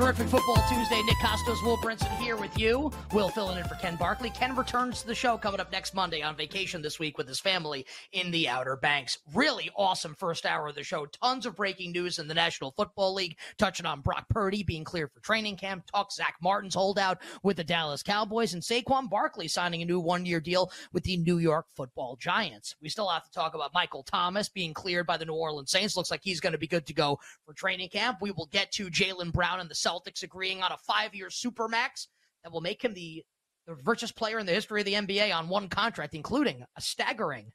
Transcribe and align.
Terrific 0.00 0.28
Football 0.28 0.64
Tuesday. 0.66 1.02
Nick 1.02 1.18
Kostos, 1.18 1.62
Will 1.62 1.76
Brinson 1.76 2.08
here 2.16 2.34
with 2.34 2.58
you. 2.58 2.90
Will 3.12 3.28
filling 3.28 3.58
in 3.58 3.64
for 3.64 3.74
Ken 3.74 3.96
Barkley. 3.96 4.30
Ken 4.30 4.56
returns 4.56 5.02
to 5.02 5.06
the 5.06 5.14
show 5.14 5.36
coming 5.36 5.60
up 5.60 5.70
next 5.70 5.92
Monday 5.92 6.22
on 6.22 6.34
vacation 6.34 6.80
this 6.80 6.98
week 6.98 7.18
with 7.18 7.28
his 7.28 7.38
family 7.38 7.84
in 8.12 8.30
the 8.30 8.48
Outer 8.48 8.76
Banks. 8.76 9.18
Really 9.34 9.68
awesome 9.76 10.14
first 10.14 10.46
hour 10.46 10.68
of 10.68 10.74
the 10.74 10.82
show. 10.82 11.04
Tons 11.04 11.44
of 11.44 11.54
breaking 11.54 11.92
news 11.92 12.18
in 12.18 12.28
the 12.28 12.34
National 12.34 12.70
Football 12.70 13.12
League, 13.12 13.36
touching 13.58 13.84
on 13.84 14.00
Brock 14.00 14.24
Purdy 14.30 14.62
being 14.62 14.84
cleared 14.84 15.12
for 15.12 15.20
training 15.20 15.58
camp, 15.58 15.84
talk 15.86 16.10
Zack 16.12 16.36
Martin's 16.42 16.74
holdout 16.74 17.18
with 17.42 17.58
the 17.58 17.64
Dallas 17.64 18.02
Cowboys, 18.02 18.54
and 18.54 18.62
Saquon 18.62 19.10
Barkley 19.10 19.48
signing 19.48 19.82
a 19.82 19.84
new 19.84 20.00
one 20.00 20.24
year 20.24 20.40
deal 20.40 20.72
with 20.94 21.04
the 21.04 21.18
New 21.18 21.36
York 21.36 21.66
football 21.76 22.16
Giants. 22.16 22.74
We 22.80 22.88
still 22.88 23.08
have 23.08 23.26
to 23.26 23.32
talk 23.32 23.54
about 23.54 23.74
Michael 23.74 24.02
Thomas 24.02 24.48
being 24.48 24.72
cleared 24.72 25.06
by 25.06 25.18
the 25.18 25.26
New 25.26 25.34
Orleans 25.34 25.70
Saints. 25.70 25.94
Looks 25.94 26.10
like 26.10 26.22
he's 26.24 26.40
going 26.40 26.54
to 26.54 26.58
be 26.58 26.66
good 26.66 26.86
to 26.86 26.94
go 26.94 27.18
for 27.44 27.52
training 27.52 27.90
camp. 27.90 28.20
We 28.22 28.30
will 28.30 28.48
get 28.50 28.72
to 28.72 28.88
Jaylen 28.88 29.30
Brown 29.30 29.60
and 29.60 29.68
the 29.68 29.74
Celtics 29.90 30.22
agreeing 30.22 30.62
on 30.62 30.72
a 30.72 30.76
five 30.76 31.14
year 31.14 31.28
supermax 31.28 32.06
that 32.44 32.52
will 32.52 32.60
make 32.60 32.82
him 32.84 32.94
the, 32.94 33.24
the 33.66 33.76
richest 33.84 34.16
player 34.16 34.38
in 34.38 34.46
the 34.46 34.52
history 34.52 34.80
of 34.80 34.86
the 34.86 34.94
NBA 34.94 35.34
on 35.34 35.48
one 35.48 35.68
contract, 35.68 36.14
including 36.14 36.64
a 36.76 36.80
staggering 36.80 37.52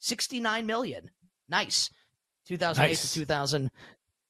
69 0.00 0.66
million. 0.66 1.10
Nice. 1.48 1.90
2008 2.48 2.88
nice. 2.88 3.12
to 3.12 3.20
2000 3.20 3.70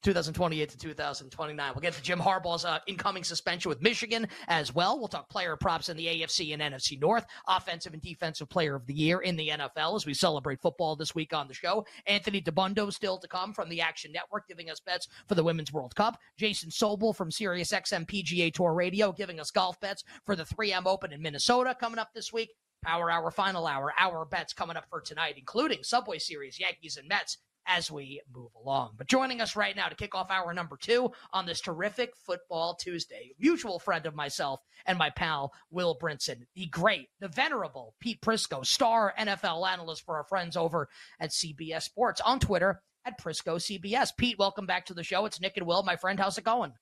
2028 0.03 0.69
to 0.69 0.77
2029. 0.77 1.71
We'll 1.73 1.81
get 1.81 1.93
to 1.93 2.01
Jim 2.01 2.19
Harbaugh's 2.19 2.65
uh, 2.65 2.79
incoming 2.87 3.23
suspension 3.23 3.69
with 3.69 3.81
Michigan 3.81 4.27
as 4.47 4.73
well. 4.73 4.97
We'll 4.97 5.07
talk 5.07 5.29
player 5.29 5.55
props 5.55 5.89
in 5.89 5.97
the 5.97 6.05
AFC 6.05 6.53
and 6.53 6.61
NFC 6.61 6.99
North, 6.99 7.25
offensive 7.47 7.93
and 7.93 8.01
defensive 8.01 8.49
player 8.49 8.75
of 8.75 8.85
the 8.85 8.93
year 8.93 9.21
in 9.21 9.35
the 9.35 9.49
NFL 9.49 9.95
as 9.95 10.05
we 10.05 10.13
celebrate 10.13 10.61
football 10.61 10.95
this 10.95 11.15
week 11.15 11.33
on 11.33 11.47
the 11.47 11.53
show. 11.53 11.85
Anthony 12.05 12.41
Dabbundo 12.41 12.91
still 12.93 13.17
to 13.17 13.27
come 13.27 13.53
from 13.53 13.69
the 13.69 13.81
Action 13.81 14.11
Network, 14.11 14.47
giving 14.47 14.69
us 14.69 14.79
bets 14.79 15.07
for 15.27 15.35
the 15.35 15.43
Women's 15.43 15.73
World 15.73 15.95
Cup. 15.95 16.19
Jason 16.37 16.69
Sobel 16.69 17.15
from 17.15 17.31
Sirius 17.31 17.71
XM 17.71 18.05
PGA 18.05 18.53
Tour 18.53 18.73
Radio, 18.73 19.11
giving 19.11 19.39
us 19.39 19.51
golf 19.51 19.79
bets 19.79 20.03
for 20.25 20.35
the 20.35 20.43
3M 20.43 20.85
Open 20.85 21.11
in 21.11 21.21
Minnesota 21.21 21.75
coming 21.79 21.99
up 21.99 22.13
this 22.13 22.31
week. 22.31 22.51
Power 22.83 23.09
Hour, 23.09 23.31
Final 23.31 23.65
Hour, 23.65 23.91
our 23.97 24.23
bets 24.25 24.53
coming 24.53 24.77
up 24.77 24.85
for 24.89 25.01
tonight, 25.01 25.35
including 25.37 25.83
Subway 25.83 26.19
Series, 26.19 26.59
Yankees 26.59 26.97
and 26.97 27.07
Mets 27.07 27.37
as 27.67 27.91
we 27.91 28.21
move 28.33 28.51
along. 28.55 28.93
But 28.97 29.07
joining 29.07 29.41
us 29.41 29.55
right 29.55 29.75
now 29.75 29.87
to 29.87 29.95
kick 29.95 30.15
off 30.15 30.31
hour 30.31 30.53
number 30.53 30.77
two 30.77 31.11
on 31.33 31.45
this 31.45 31.61
terrific 31.61 32.15
Football 32.15 32.75
Tuesday, 32.75 33.33
mutual 33.37 33.77
friend 33.77 34.05
of 34.05 34.15
myself 34.15 34.61
and 34.85 34.97
my 34.97 35.09
pal, 35.09 35.53
Will 35.69 35.97
Brinson, 36.01 36.45
the 36.55 36.65
great, 36.67 37.09
the 37.19 37.27
venerable 37.27 37.93
Pete 37.99 38.21
Prisco, 38.21 38.65
star 38.65 39.13
NFL 39.19 39.67
analyst 39.67 40.05
for 40.05 40.15
our 40.15 40.23
friends 40.23 40.55
over 40.55 40.87
at 41.19 41.31
CBS 41.31 41.83
Sports 41.83 42.21
on 42.21 42.39
Twitter 42.39 42.81
at 43.05 43.21
Prisco 43.21 43.57
CBS. 43.57 44.09
Pete, 44.17 44.39
welcome 44.39 44.65
back 44.65 44.85
to 44.85 44.93
the 44.93 45.03
show. 45.03 45.25
It's 45.25 45.41
Nick 45.41 45.57
and 45.57 45.67
Will, 45.67 45.83
my 45.83 45.97
friend. 45.97 46.19
How's 46.19 46.37
it 46.37 46.43
going? 46.43 46.73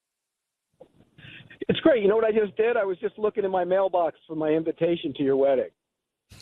It's 1.68 1.80
great. 1.80 2.04
You 2.04 2.10
know 2.10 2.16
what 2.16 2.26
I 2.26 2.32
just 2.32 2.56
did? 2.58 2.78
I 2.78 2.84
was 2.84 2.98
just 3.00 3.18
looking 3.18 3.44
in 3.44 3.52
my 3.52 3.64
mailbox 3.64 4.20
for 4.28 4.36
my 4.36 4.50
invitation 4.50 5.14
to 5.16 5.24
your 5.24 5.36
wedding. 5.36 5.70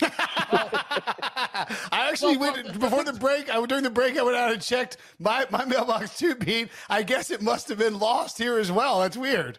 I 2.14 2.28
actually 2.28 2.36
well, 2.36 2.52
went 2.52 2.80
before 2.80 3.02
the 3.02 3.12
break. 3.20 3.50
I 3.50 3.64
during 3.66 3.82
the 3.82 3.90
break. 3.90 4.16
I 4.16 4.22
went 4.22 4.36
out 4.36 4.52
and 4.52 4.62
checked 4.62 4.98
my 5.18 5.46
my 5.50 5.64
mailbox 5.64 6.16
too, 6.16 6.36
Pete. 6.36 6.68
I 6.88 7.02
guess 7.02 7.30
it 7.30 7.42
must 7.42 7.68
have 7.68 7.78
been 7.78 7.98
lost 7.98 8.38
here 8.38 8.58
as 8.58 8.70
well. 8.70 9.00
That's 9.00 9.16
weird. 9.16 9.58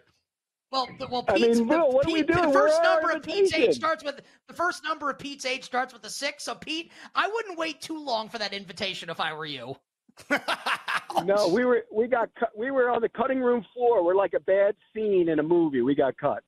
Well, 0.72 0.88
the, 0.98 1.06
well, 1.06 1.22
Pete's, 1.22 1.58
I 1.58 1.60
mean, 1.60 1.68
Will, 1.68 1.92
what 1.92 2.06
Pete, 2.06 2.14
are 2.14 2.18
we 2.18 2.22
doing? 2.34 2.48
The 2.48 2.52
first 2.52 2.82
number 2.82 3.10
of 3.10 3.22
Pete's 3.22 3.54
age 3.54 3.74
starts 3.74 4.02
with 4.02 4.20
the 4.48 4.54
first 4.54 4.82
number 4.82 5.10
of 5.10 5.18
Pete's 5.18 5.44
age 5.44 5.64
starts 5.64 5.92
with 5.92 6.04
a 6.04 6.10
six. 6.10 6.44
So, 6.44 6.54
Pete, 6.54 6.90
I 7.14 7.28
wouldn't 7.28 7.58
wait 7.58 7.80
too 7.80 8.02
long 8.02 8.28
for 8.28 8.38
that 8.38 8.52
invitation 8.52 9.08
if 9.08 9.20
I 9.20 9.32
were 9.32 9.46
you. 9.46 9.76
no, 11.24 11.48
we 11.48 11.64
were 11.64 11.84
we 11.92 12.08
got 12.08 12.30
cut, 12.38 12.50
we 12.56 12.70
were 12.70 12.90
on 12.90 13.02
the 13.02 13.08
cutting 13.08 13.40
room 13.40 13.64
floor. 13.74 14.02
We're 14.02 14.16
like 14.16 14.32
a 14.34 14.40
bad 14.40 14.74
scene 14.94 15.28
in 15.28 15.38
a 15.38 15.42
movie. 15.42 15.82
We 15.82 15.94
got 15.94 16.16
cut. 16.16 16.42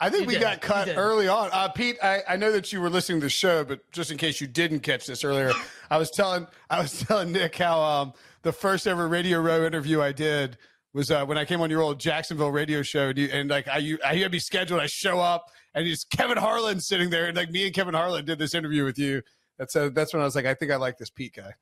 I 0.00 0.10
think 0.10 0.22
you 0.22 0.26
we 0.28 0.34
did. 0.34 0.42
got 0.42 0.60
cut 0.60 0.88
early 0.96 1.28
on. 1.28 1.50
Uh, 1.52 1.68
Pete, 1.68 1.96
I, 2.02 2.22
I 2.28 2.36
know 2.36 2.52
that 2.52 2.72
you 2.72 2.80
were 2.80 2.90
listening 2.90 3.20
to 3.20 3.26
the 3.26 3.30
show, 3.30 3.64
but 3.64 3.90
just 3.92 4.10
in 4.10 4.18
case 4.18 4.40
you 4.40 4.46
didn't 4.46 4.80
catch 4.80 5.06
this 5.06 5.24
earlier, 5.24 5.52
I 5.90 5.96
was 5.96 6.10
telling 6.10 6.46
I 6.70 6.80
was 6.80 6.98
telling 7.06 7.32
Nick 7.32 7.56
how 7.56 7.80
um, 7.80 8.12
the 8.42 8.52
first 8.52 8.86
ever 8.86 9.08
Radio 9.08 9.40
Row 9.40 9.66
interview 9.66 10.02
I 10.02 10.12
did 10.12 10.58
was 10.92 11.10
uh, 11.10 11.24
when 11.24 11.36
I 11.38 11.44
came 11.44 11.60
on 11.60 11.70
your 11.70 11.82
old 11.82 11.98
Jacksonville 11.98 12.52
radio 12.52 12.82
show, 12.82 13.08
and, 13.08 13.18
you, 13.18 13.28
and 13.32 13.50
like 13.50 13.68
I 13.68 13.78
you, 13.78 13.98
I 14.04 14.16
had 14.16 14.32
me 14.32 14.38
scheduled. 14.38 14.80
I 14.80 14.86
show 14.86 15.20
up, 15.20 15.50
and 15.74 15.86
it's 15.86 16.04
Kevin 16.04 16.38
Harlan 16.38 16.80
sitting 16.80 17.10
there, 17.10 17.26
and 17.26 17.36
like 17.36 17.50
me 17.50 17.66
and 17.66 17.74
Kevin 17.74 17.94
Harlan 17.94 18.24
did 18.24 18.38
this 18.38 18.54
interview 18.54 18.84
with 18.84 18.98
you. 18.98 19.22
That's 19.58 19.76
uh, 19.76 19.90
that's 19.92 20.12
when 20.12 20.22
I 20.22 20.24
was 20.24 20.34
like, 20.34 20.46
I 20.46 20.54
think 20.54 20.70
I 20.70 20.76
like 20.76 20.98
this 20.98 21.10
Pete 21.10 21.34
guy. 21.34 21.52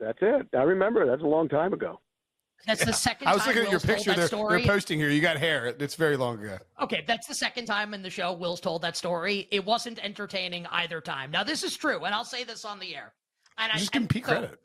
That's 0.00 0.18
it. 0.20 0.48
I 0.56 0.62
remember. 0.62 1.06
That's 1.06 1.22
a 1.22 1.26
long 1.26 1.48
time 1.48 1.72
ago. 1.72 2.00
That's 2.66 2.80
yeah. 2.80 2.86
the 2.86 2.92
second. 2.92 3.28
I 3.28 3.34
was 3.34 3.46
looking 3.46 3.62
at 3.62 3.70
your 3.70 3.80
picture. 3.80 4.14
They're, 4.14 4.28
they're, 4.28 4.60
posting 4.60 4.98
here. 4.98 5.10
You 5.10 5.20
got 5.20 5.36
hair. 5.36 5.74
It's 5.78 5.96
very 5.96 6.16
long 6.16 6.42
ago. 6.42 6.58
Okay, 6.80 7.04
that's 7.06 7.26
the 7.26 7.34
second 7.34 7.66
time 7.66 7.92
in 7.92 8.02
the 8.02 8.10
show 8.10 8.32
Will's 8.32 8.60
told 8.60 8.82
that 8.82 8.96
story. 8.96 9.48
It 9.50 9.64
wasn't 9.64 10.02
entertaining 10.04 10.66
either 10.66 11.00
time. 11.00 11.30
Now 11.30 11.42
this 11.42 11.62
is 11.64 11.76
true, 11.76 12.04
and 12.04 12.14
I'll 12.14 12.24
say 12.24 12.44
this 12.44 12.64
on 12.64 12.78
the 12.78 12.94
air. 12.94 13.14
And 13.58 13.72
just 13.72 13.94
I, 13.94 13.98
give 13.98 14.08
Pete 14.08 14.24
so, 14.24 14.32
credit. 14.32 14.60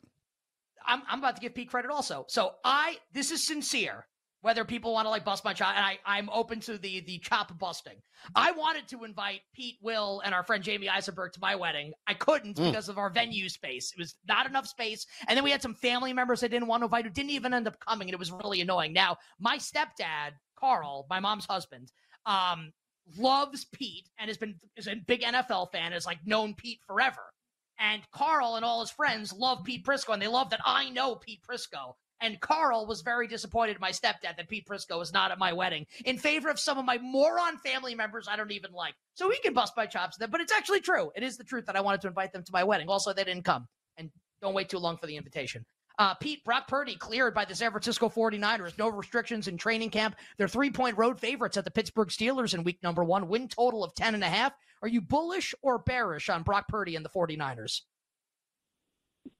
I'm, 0.86 1.02
I'm 1.08 1.18
about 1.18 1.36
to 1.36 1.42
give 1.42 1.54
Pete 1.54 1.70
credit 1.70 1.90
also. 1.90 2.24
So 2.28 2.54
I 2.64 2.98
this 3.12 3.30
is 3.30 3.44
sincere 3.46 4.06
whether 4.40 4.64
people 4.64 4.92
want 4.92 5.06
to 5.06 5.10
like 5.10 5.24
bust 5.24 5.44
my 5.44 5.52
chop 5.52 5.74
and 5.76 5.84
I, 5.84 5.98
I'm 6.06 6.28
open 6.30 6.60
to 6.60 6.78
the 6.78 7.00
the 7.00 7.18
chop 7.18 7.56
busting. 7.58 7.96
I 8.34 8.52
wanted 8.52 8.88
to 8.88 9.04
invite 9.04 9.40
Pete, 9.52 9.78
Will, 9.82 10.22
and 10.24 10.34
our 10.34 10.42
friend 10.42 10.62
Jamey 10.62 10.88
Eisenberg 10.88 11.32
to 11.32 11.40
my 11.40 11.54
wedding. 11.54 11.92
I 12.06 12.14
couldn't 12.14 12.56
mm. 12.56 12.70
because 12.70 12.88
of 12.88 12.98
our 12.98 13.10
venue 13.10 13.48
space. 13.48 13.92
It 13.92 13.98
was 13.98 14.14
not 14.26 14.46
enough 14.46 14.66
space. 14.66 15.06
And 15.26 15.36
then 15.36 15.44
we 15.44 15.50
had 15.50 15.62
some 15.62 15.74
family 15.74 16.12
members 16.12 16.42
I 16.42 16.48
didn't 16.48 16.68
want 16.68 16.82
to 16.82 16.86
invite 16.86 17.04
who 17.04 17.10
didn't 17.10 17.30
even 17.30 17.54
end 17.54 17.66
up 17.66 17.78
coming, 17.80 18.08
and 18.08 18.14
it 18.14 18.18
was 18.18 18.32
really 18.32 18.60
annoying. 18.60 18.92
Now, 18.92 19.16
my 19.38 19.58
stepdad, 19.58 20.32
Carl, 20.56 21.06
my 21.10 21.20
mom's 21.20 21.46
husband, 21.46 21.92
um, 22.26 22.72
loves 23.16 23.64
Pete 23.72 24.08
and 24.18 24.28
has 24.28 24.36
been 24.36 24.56
is 24.76 24.86
a 24.86 24.94
big 24.94 25.22
NFL 25.22 25.72
fan, 25.72 25.92
has 25.92 26.06
like 26.06 26.18
known 26.24 26.54
Pete 26.54 26.80
forever. 26.86 27.32
And 27.80 28.02
Carl 28.10 28.56
and 28.56 28.64
all 28.64 28.80
his 28.80 28.90
friends 28.90 29.32
love 29.32 29.62
Pete 29.64 29.84
Prisco, 29.84 30.12
and 30.12 30.20
they 30.20 30.28
love 30.28 30.50
that 30.50 30.60
I 30.64 30.90
know 30.90 31.14
Pete 31.14 31.40
Prisco. 31.48 31.94
And 32.20 32.40
Carl 32.40 32.86
was 32.86 33.02
very 33.02 33.28
disappointed 33.28 33.78
my 33.80 33.90
stepdad 33.90 34.36
that 34.36 34.48
Pete 34.48 34.66
Prisco 34.66 34.98
was 34.98 35.12
not 35.12 35.30
at 35.30 35.38
my 35.38 35.52
wedding 35.52 35.86
in 36.04 36.18
favor 36.18 36.48
of 36.48 36.58
some 36.58 36.78
of 36.78 36.84
my 36.84 36.98
moron 36.98 37.58
family 37.58 37.94
members 37.94 38.26
I 38.28 38.36
don't 38.36 38.50
even 38.50 38.72
like. 38.72 38.94
So 39.14 39.30
he 39.30 39.38
can 39.38 39.54
bust 39.54 39.74
my 39.76 39.86
chops 39.86 40.16
then, 40.16 40.30
but 40.30 40.40
it's 40.40 40.52
actually 40.52 40.80
true. 40.80 41.10
It 41.14 41.22
is 41.22 41.36
the 41.36 41.44
truth 41.44 41.66
that 41.66 41.76
I 41.76 41.80
wanted 41.80 42.00
to 42.02 42.08
invite 42.08 42.32
them 42.32 42.42
to 42.42 42.52
my 42.52 42.64
wedding. 42.64 42.88
Also, 42.88 43.12
they 43.12 43.24
didn't 43.24 43.44
come. 43.44 43.66
And 43.96 44.10
don't 44.42 44.54
wait 44.54 44.68
too 44.68 44.78
long 44.78 44.96
for 44.96 45.06
the 45.06 45.16
invitation. 45.16 45.64
Uh, 45.98 46.14
Pete, 46.14 46.44
Brock 46.44 46.68
Purdy 46.68 46.94
cleared 46.94 47.34
by 47.34 47.44
the 47.44 47.54
San 47.54 47.72
Francisco 47.72 48.08
49ers. 48.08 48.78
No 48.78 48.88
restrictions 48.88 49.48
in 49.48 49.56
training 49.56 49.90
camp. 49.90 50.14
They're 50.36 50.46
three 50.46 50.70
point 50.70 50.96
road 50.96 51.18
favorites 51.18 51.56
at 51.56 51.64
the 51.64 51.72
Pittsburgh 51.72 52.08
Steelers 52.08 52.54
in 52.54 52.62
week 52.62 52.78
number 52.82 53.02
one. 53.02 53.28
Win 53.28 53.48
total 53.48 53.82
of 53.82 53.94
10.5. 53.94 54.52
Are 54.80 54.88
you 54.88 55.00
bullish 55.00 55.54
or 55.60 55.78
bearish 55.78 56.28
on 56.28 56.44
Brock 56.44 56.68
Purdy 56.68 56.94
and 56.94 57.04
the 57.04 57.08
49ers? 57.08 57.80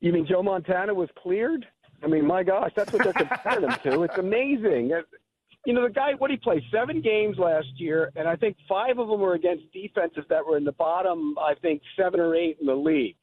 You 0.01 0.13
mean 0.13 0.27
Joe 0.29 0.43
Montana 0.43 0.93
was 0.93 1.09
cleared? 1.17 1.65
I 2.03 2.07
mean, 2.07 2.27
my 2.27 2.43
gosh, 2.43 2.73
that's 2.77 2.93
what 2.93 3.05
they're 3.05 3.13
comparing 3.13 3.65
him 3.65 3.77
to. 3.85 4.03
It's 4.03 4.19
amazing. 4.19 4.93
Uh, 4.93 5.03
you 5.67 5.73
know, 5.75 5.83
the 5.83 5.93
guy, 5.93 6.15
what 6.19 6.31
he 6.31 6.37
played 6.37 6.63
seven 6.73 7.01
games 7.01 7.37
last 7.39 7.69
year, 7.77 8.13
and 8.17 8.29
I 8.29 8.37
think 8.37 8.57
five 8.69 8.99
of 8.99 9.09
them 9.09 9.21
were 9.21 9.35
against 9.35 9.71
defenses 9.73 10.25
that 10.31 10.47
were 10.47 10.57
in 10.57 10.65
the 10.65 10.73
bottom, 10.73 11.37
I 11.39 11.55
think, 11.61 11.83
seven 11.97 12.21
or 12.21 12.35
eight 12.35 12.59
in 12.61 12.67
the 12.67 12.75
league, 12.75 13.17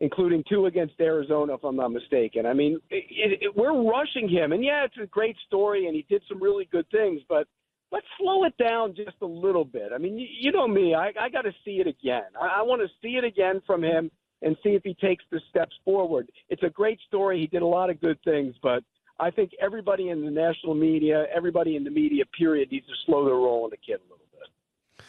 including 0.00 0.42
two 0.48 0.66
against 0.66 0.94
Arizona, 1.00 1.54
if 1.54 1.62
I'm 1.62 1.76
not 1.76 1.92
mistaken. 1.92 2.46
I 2.46 2.54
mean, 2.54 2.80
it, 2.90 3.38
it, 3.42 3.56
we're 3.56 3.82
rushing 3.88 4.28
him. 4.28 4.52
And 4.52 4.64
yeah, 4.64 4.84
it's 4.84 4.96
a 5.00 5.06
great 5.06 5.36
story, 5.46 5.86
and 5.86 5.94
he 5.94 6.06
did 6.08 6.22
some 6.28 6.42
really 6.42 6.64
good 6.72 6.88
things, 6.90 7.20
but 7.28 7.46
let's 7.92 8.06
slow 8.18 8.44
it 8.44 8.56
down 8.56 8.94
just 8.96 9.16
a 9.20 9.26
little 9.26 9.64
bit. 9.64 9.92
I 9.94 9.98
mean, 9.98 10.18
you, 10.18 10.26
you 10.40 10.52
know 10.52 10.66
me, 10.66 10.94
I, 10.94 11.12
I 11.20 11.28
got 11.28 11.42
to 11.42 11.52
see 11.64 11.80
it 11.80 11.86
again. 11.86 12.24
I, 12.40 12.60
I 12.60 12.62
want 12.62 12.80
to 12.80 12.88
see 13.02 13.16
it 13.16 13.24
again 13.24 13.60
from 13.66 13.84
him 13.84 14.10
and 14.42 14.56
see 14.62 14.70
if 14.70 14.82
he 14.82 14.94
takes 14.94 15.24
the 15.30 15.40
steps 15.48 15.74
forward. 15.84 16.30
It's 16.48 16.62
a 16.62 16.70
great 16.70 16.98
story. 17.06 17.40
He 17.40 17.46
did 17.46 17.62
a 17.62 17.66
lot 17.66 17.90
of 17.90 18.00
good 18.00 18.18
things, 18.24 18.54
but 18.62 18.82
I 19.20 19.30
think 19.30 19.52
everybody 19.60 20.10
in 20.10 20.24
the 20.24 20.30
national 20.30 20.74
media, 20.74 21.26
everybody 21.34 21.76
in 21.76 21.84
the 21.84 21.90
media, 21.90 22.24
period, 22.36 22.70
needs 22.72 22.86
to 22.86 22.94
slow 23.06 23.24
their 23.24 23.34
roll 23.34 23.64
on 23.64 23.70
the 23.70 23.76
kid 23.76 24.00
a 24.00 24.02
little 24.02 24.18
bit. 24.32 25.04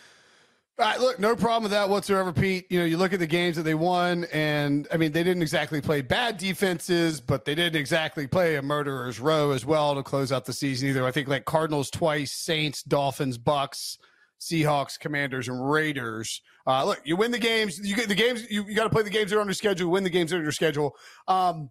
All 0.78 0.86
right, 0.86 1.00
look, 1.00 1.20
no 1.20 1.36
problem 1.36 1.64
with 1.64 1.72
that 1.72 1.90
whatsoever, 1.90 2.32
Pete. 2.32 2.68
You 2.70 2.80
know, 2.80 2.86
you 2.86 2.98
look 2.98 3.14
at 3.14 3.20
the 3.20 3.28
games 3.28 3.56
that 3.56 3.64
they 3.64 3.74
won, 3.74 4.26
and 4.26 4.88
I 4.92 4.98
mean, 4.98 5.12
they 5.12 5.24
didn't 5.24 5.42
exactly 5.42 5.82
play 5.82 6.02
bad 6.02 6.38
defenses, 6.38 7.20
but 7.20 7.46
they 7.46 7.56
didn't 7.56 7.80
exactly 7.80 8.28
play 8.28 8.58
a 8.58 8.62
murderer's 8.62 9.20
row 9.20 9.52
as 9.52 9.66
well 9.66 9.96
to 9.96 10.04
close 10.04 10.32
out 10.32 10.46
the 10.46 10.54
season 10.54 10.90
either. 10.90 11.06
I 11.06 11.12
think 11.12 11.28
like 11.28 11.46
Cardinals 11.46 11.90
twice, 11.90 12.32
Saints, 12.32 12.84
Dolphins, 12.84 13.38
Bucs, 13.38 13.98
Seahawks, 14.40 15.00
Commanders, 15.00 15.48
and 15.48 15.70
Raiders. 15.70 16.42
Uh, 16.68 16.86
look, 16.86 17.02
you 17.06 17.16
win 17.16 17.32
the 17.32 17.40
games. 17.40 17.80
You 17.80 17.96
get 17.96 18.08
the 18.08 18.16
games. 18.16 18.50
You, 18.50 18.64
you 18.68 18.76
got 18.76 18.84
to 18.84 18.90
play 18.90 19.04
the 19.04 19.10
games 19.10 19.32
that 19.32 19.38
are 19.38 19.42
on 19.42 19.48
your 19.48 19.54
schedule. 19.54 19.92
Win 19.92 20.04
the 20.04 20.10
games 20.10 20.32
that 20.32 20.38
are 20.38 20.40
on 20.40 20.46
your 20.46 20.52
schedule. 20.52 20.96
Um, 21.28 21.70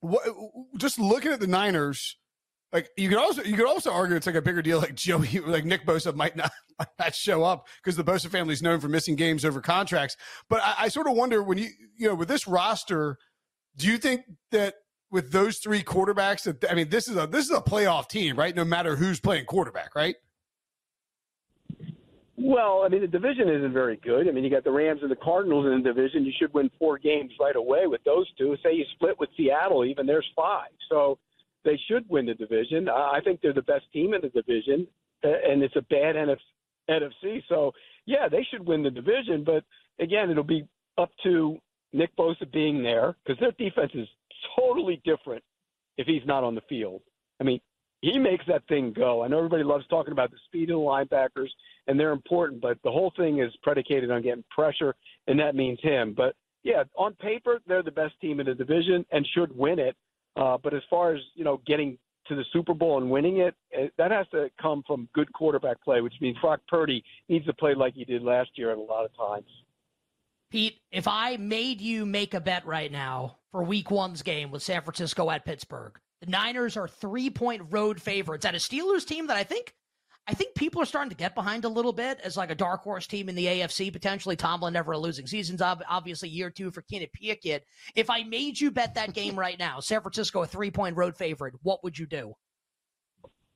what, 0.00 0.22
just 0.76 0.98
looking 0.98 1.32
at 1.32 1.40
the 1.40 1.46
Niners, 1.46 2.16
like 2.72 2.88
you 2.96 3.08
could 3.08 3.18
also 3.18 3.42
you 3.42 3.56
could 3.56 3.66
also 3.66 3.90
argue 3.90 4.16
it's 4.16 4.26
like 4.26 4.36
a 4.36 4.42
bigger 4.42 4.62
deal. 4.62 4.78
Like 4.78 4.94
Joey, 4.94 5.40
like 5.40 5.64
Nick 5.64 5.86
Bosa 5.86 6.14
might 6.14 6.36
not 6.36 6.52
might 6.78 6.88
not 6.98 7.14
show 7.14 7.42
up 7.42 7.66
because 7.82 7.96
the 7.96 8.04
Bosa 8.04 8.28
family 8.28 8.52
is 8.52 8.62
known 8.62 8.80
for 8.80 8.88
missing 8.88 9.16
games 9.16 9.44
over 9.44 9.60
contracts. 9.60 10.16
But 10.48 10.60
I, 10.62 10.74
I 10.80 10.88
sort 10.88 11.08
of 11.08 11.14
wonder 11.14 11.42
when 11.42 11.58
you 11.58 11.68
you 11.96 12.08
know 12.08 12.14
with 12.14 12.28
this 12.28 12.46
roster, 12.46 13.16
do 13.76 13.86
you 13.86 13.98
think 13.98 14.22
that 14.52 14.74
with 15.10 15.32
those 15.32 15.58
three 15.58 15.82
quarterbacks 15.82 16.42
that 16.42 16.70
I 16.70 16.74
mean 16.74 16.90
this 16.90 17.08
is 17.08 17.16
a 17.16 17.26
this 17.26 17.46
is 17.46 17.50
a 17.50 17.60
playoff 17.60 18.08
team, 18.08 18.36
right? 18.36 18.54
No 18.54 18.64
matter 18.64 18.96
who's 18.96 19.18
playing 19.18 19.46
quarterback, 19.46 19.94
right? 19.94 20.16
Well, 22.40 22.82
I 22.84 22.88
mean, 22.88 23.00
the 23.00 23.08
division 23.08 23.48
isn't 23.48 23.72
very 23.72 23.96
good. 23.96 24.28
I 24.28 24.30
mean, 24.30 24.44
you 24.44 24.50
got 24.50 24.62
the 24.62 24.70
Rams 24.70 25.00
and 25.02 25.10
the 25.10 25.16
Cardinals 25.16 25.66
in 25.66 25.82
the 25.82 25.92
division. 25.92 26.24
You 26.24 26.32
should 26.38 26.54
win 26.54 26.70
four 26.78 26.96
games 26.96 27.32
right 27.40 27.56
away 27.56 27.86
with 27.86 28.02
those 28.04 28.26
two. 28.38 28.56
Say 28.62 28.74
you 28.74 28.84
split 28.94 29.18
with 29.18 29.28
Seattle, 29.36 29.84
even 29.84 30.06
there's 30.06 30.26
five. 30.36 30.70
So 30.88 31.18
they 31.64 31.78
should 31.88 32.08
win 32.08 32.26
the 32.26 32.34
division. 32.34 32.88
I 32.88 33.18
think 33.24 33.40
they're 33.40 33.52
the 33.52 33.62
best 33.62 33.86
team 33.92 34.14
in 34.14 34.20
the 34.22 34.28
division, 34.28 34.86
and 35.24 35.64
it's 35.64 35.74
a 35.74 35.82
bad 35.82 36.14
NFC. 36.14 37.42
So, 37.48 37.72
yeah, 38.06 38.28
they 38.30 38.46
should 38.48 38.64
win 38.64 38.84
the 38.84 38.90
division. 38.90 39.42
But 39.44 39.64
again, 39.98 40.30
it'll 40.30 40.44
be 40.44 40.64
up 40.96 41.10
to 41.24 41.58
Nick 41.92 42.14
Bosa 42.16 42.50
being 42.52 42.84
there 42.84 43.16
because 43.26 43.40
their 43.40 43.52
defense 43.52 43.90
is 43.94 44.08
totally 44.56 45.02
different 45.04 45.42
if 45.96 46.06
he's 46.06 46.22
not 46.24 46.44
on 46.44 46.54
the 46.54 46.62
field. 46.68 47.02
I 47.40 47.44
mean, 47.44 47.60
he 48.00 48.18
makes 48.18 48.44
that 48.46 48.66
thing 48.68 48.92
go. 48.92 49.22
I 49.22 49.28
know 49.28 49.38
everybody 49.38 49.64
loves 49.64 49.86
talking 49.88 50.12
about 50.12 50.30
the 50.30 50.36
speed 50.46 50.70
of 50.70 50.78
the 50.78 50.80
linebackers 50.80 51.48
and 51.88 51.98
they're 51.98 52.12
important. 52.12 52.60
But 52.60 52.78
the 52.84 52.92
whole 52.92 53.12
thing 53.16 53.40
is 53.40 53.50
predicated 53.62 54.10
on 54.10 54.22
getting 54.22 54.44
pressure, 54.50 54.94
and 55.26 55.40
that 55.40 55.56
means 55.56 55.80
him. 55.82 56.14
But 56.16 56.36
yeah, 56.62 56.84
on 56.96 57.14
paper, 57.14 57.60
they're 57.66 57.82
the 57.82 57.90
best 57.90 58.14
team 58.20 58.38
in 58.38 58.46
the 58.46 58.54
division 58.54 59.04
and 59.10 59.26
should 59.34 59.56
win 59.56 59.80
it. 59.80 59.96
Uh, 60.36 60.56
but 60.62 60.74
as 60.74 60.82
far 60.88 61.14
as 61.14 61.20
you 61.34 61.42
know, 61.42 61.60
getting 61.66 61.98
to 62.28 62.36
the 62.36 62.44
Super 62.52 62.74
Bowl 62.74 62.98
and 62.98 63.10
winning 63.10 63.38
it, 63.38 63.54
it, 63.70 63.92
that 63.96 64.10
has 64.10 64.26
to 64.28 64.50
come 64.60 64.84
from 64.86 65.08
good 65.14 65.32
quarterback 65.32 65.82
play, 65.82 66.02
which 66.02 66.14
means 66.20 66.36
Brock 66.40 66.60
Purdy 66.68 67.02
needs 67.28 67.46
to 67.46 67.54
play 67.54 67.74
like 67.74 67.94
he 67.94 68.04
did 68.04 68.22
last 68.22 68.50
year 68.54 68.70
at 68.70 68.78
a 68.78 68.80
lot 68.80 69.06
of 69.06 69.16
times. 69.16 69.48
Pete, 70.50 70.78
if 70.92 71.08
I 71.08 71.36
made 71.38 71.80
you 71.80 72.06
make 72.06 72.34
a 72.34 72.40
bet 72.40 72.66
right 72.66 72.92
now 72.92 73.38
for 73.50 73.62
Week 73.62 73.90
One's 73.90 74.22
game 74.22 74.50
with 74.50 74.62
San 74.62 74.82
Francisco 74.82 75.30
at 75.30 75.44
Pittsburgh, 75.44 75.98
the 76.20 76.30
Niners 76.30 76.76
are 76.76 76.88
three 76.88 77.30
point 77.30 77.62
road 77.70 78.00
favorites 78.00 78.44
at 78.44 78.54
a 78.54 78.58
Steelers 78.58 79.06
team 79.06 79.26
that 79.28 79.36
I 79.36 79.44
think 79.44 79.74
I 80.26 80.34
think 80.34 80.54
people 80.54 80.82
are 80.82 80.86
starting 80.86 81.08
to 81.08 81.16
get 81.16 81.34
behind 81.34 81.64
a 81.64 81.70
little 81.70 81.92
bit 81.92 82.20
as 82.22 82.36
like 82.36 82.50
a 82.50 82.54
dark 82.54 82.82
horse 82.82 83.06
team 83.06 83.30
in 83.30 83.34
the 83.34 83.46
AFC 83.46 83.92
potentially. 83.92 84.36
Tomlin 84.36 84.74
never 84.74 84.92
a 84.92 84.98
losing 84.98 85.26
seasons. 85.26 85.62
Obviously, 85.62 86.28
year 86.28 86.50
two 86.50 86.70
for 86.70 86.82
Kenny 86.82 87.08
Pickett. 87.12 87.64
If 87.94 88.10
I 88.10 88.24
made 88.24 88.60
you 88.60 88.70
bet 88.70 88.94
that 88.94 89.14
game 89.14 89.38
right 89.38 89.58
now, 89.58 89.80
San 89.80 90.02
Francisco 90.02 90.42
a 90.42 90.46
three 90.46 90.70
point 90.70 90.96
road 90.96 91.16
favorite, 91.16 91.54
what 91.62 91.82
would 91.82 91.98
you 91.98 92.06
do? 92.06 92.34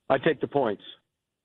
I 0.08 0.18
take 0.18 0.40
the 0.40 0.46
points. 0.46 0.82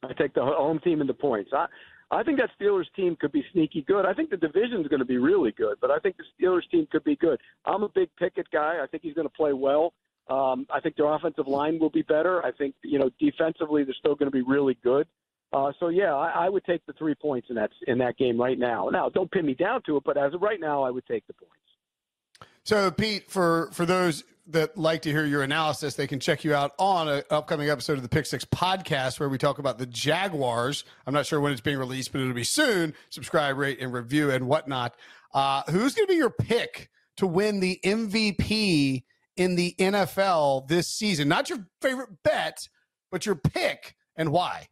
I 0.04 0.14
take 0.14 0.34
the 0.34 0.42
home 0.44 0.80
team 0.80 1.02
and 1.02 1.10
the 1.10 1.14
points. 1.14 1.52
I 1.54 1.66
I 2.10 2.24
think 2.24 2.40
that 2.40 2.50
Steelers 2.60 2.86
team 2.96 3.18
could 3.19 3.34
be 3.34 3.44
sneaky 3.52 3.81
good. 3.81 4.06
I 4.06 4.14
think 4.14 4.30
the 4.30 4.38
division 4.38 4.80
is 4.80 4.88
going 4.88 5.02
to 5.02 5.06
be 5.06 5.18
really 5.18 5.52
good, 5.52 5.75
but 5.81 5.92
I 5.92 6.00
think 6.00 6.16
the 6.16 6.24
Steelers 6.40 6.69
team 6.72 6.88
could 6.90 7.04
be 7.04 7.18
good. 7.18 7.38
I'm 7.66 7.84
a 7.84 7.90
big 7.90 8.10
Pickett 8.18 8.50
guy. 8.50 8.78
I 8.81 8.88
think 8.88 9.04
he's 9.04 9.14
going 9.14 9.28
to 9.28 9.34
play 9.34 9.52
well. 9.52 9.94
Um, 10.29 10.68
I 10.69 10.79
think 10.79 10.97
their 10.97 11.12
offensive 11.13 11.47
line 11.47 11.79
will 11.79 11.89
be 11.89 12.01
better. 12.01 12.44
I 12.45 12.51
think 12.51 12.75
you 12.83 13.00
know 13.00 13.09
defensively 13.19 13.83
they're 13.83 13.95
still 13.97 14.15
going 14.15 14.31
to 14.31 14.35
be 14.35 14.41
really 14.41 14.77
good. 14.83 15.07
Uh, 15.53 15.71
so 15.79 15.88
yeah, 15.88 16.13
I, 16.13 16.45
I 16.45 16.50
would 16.50 16.65
take 16.65 16.85
the 16.85 16.94
three 16.94 17.15
points 17.15 17.47
in 17.50 17.56
that 17.56 17.69
in 17.88 17.97
that 18.00 18.18
game 18.18 18.39
right 18.39 18.59
now. 18.59 18.89
Now, 18.89 19.09
don't 19.09 19.31
pin 19.31 19.45
me 19.45 19.53
down 19.53 19.81
to 19.85 19.97
it, 19.97 20.03
but 20.06 20.18
as 20.18 20.33
of 20.33 20.41
right 20.41 20.59
now, 20.59 20.83
I 20.83 20.91
would 20.91 21.06
take 21.06 21.25
the 21.27 21.33
points. 21.33 21.53
So, 22.63 22.91
Pete, 22.91 23.31
for 23.31 23.69
for 23.71 23.85
those 23.85 24.25
that 24.47 24.77
like 24.77 25.01
to 25.03 25.12
hear 25.12 25.25
your 25.25 25.44
analysis, 25.44 25.95
they 25.95 26.07
can 26.07 26.19
check 26.19 26.44
you 26.44 26.53
out 26.53 26.73
on 26.77 27.07
an 27.07 27.23
upcoming 27.30 27.69
episode 27.69 27.94
of 27.94 28.03
the 28.03 28.09
Pick 28.09 28.25
Six 28.25 28.44
podcast 28.44 29.19
where 29.19 29.30
we 29.30 29.38
talk 29.38 29.59
about 29.59 29.77
the 29.77 29.85
Jaguars. 29.85 30.83
I'm 31.06 31.13
not 31.13 31.25
sure 31.25 31.39
when 31.39 31.53
it's 31.53 31.62
being 31.62 31.77
released, 31.77 32.12
but 32.12 32.19
it'll 32.19 32.33
be 32.33 32.44
soon. 32.44 32.94
Subscribe, 33.09 33.57
rate, 33.57 33.80
and 33.80 33.94
review 33.94 34.31
and 34.31 34.47
whatnot. 34.47 34.95
Uh, 35.33 35.63
who's 35.69 35.95
going 35.95 36.07
to 36.07 36.12
be 36.12 36.18
your 36.18 36.30
pick 36.30 36.89
to 37.18 37.27
win 37.27 37.59
the 37.59 37.80
MVP 37.83 39.03
in 39.38 39.56
the 39.56 39.75
NFL 39.80 40.68
this 40.68 40.88
season? 40.88 41.28
Not 41.28 41.50
your 41.50 41.68
favorite 41.81 42.24
bet, 42.24 42.68
but 43.12 43.25
your 43.25 43.36
pick 43.36 43.95
and 44.16 44.31
why? 44.31 44.68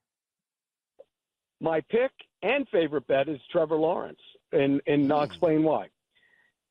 My 1.62 1.82
pick 1.90 2.12
and 2.42 2.68
favorite 2.70 3.08
bet 3.08 3.30
is 3.30 3.40
Trevor 3.52 3.78
Lawrence, 3.78 4.20
and 4.52 4.82
and 4.88 5.12
I'll 5.12 5.20
hmm. 5.20 5.26
explain 5.26 5.64
why. 5.64 5.88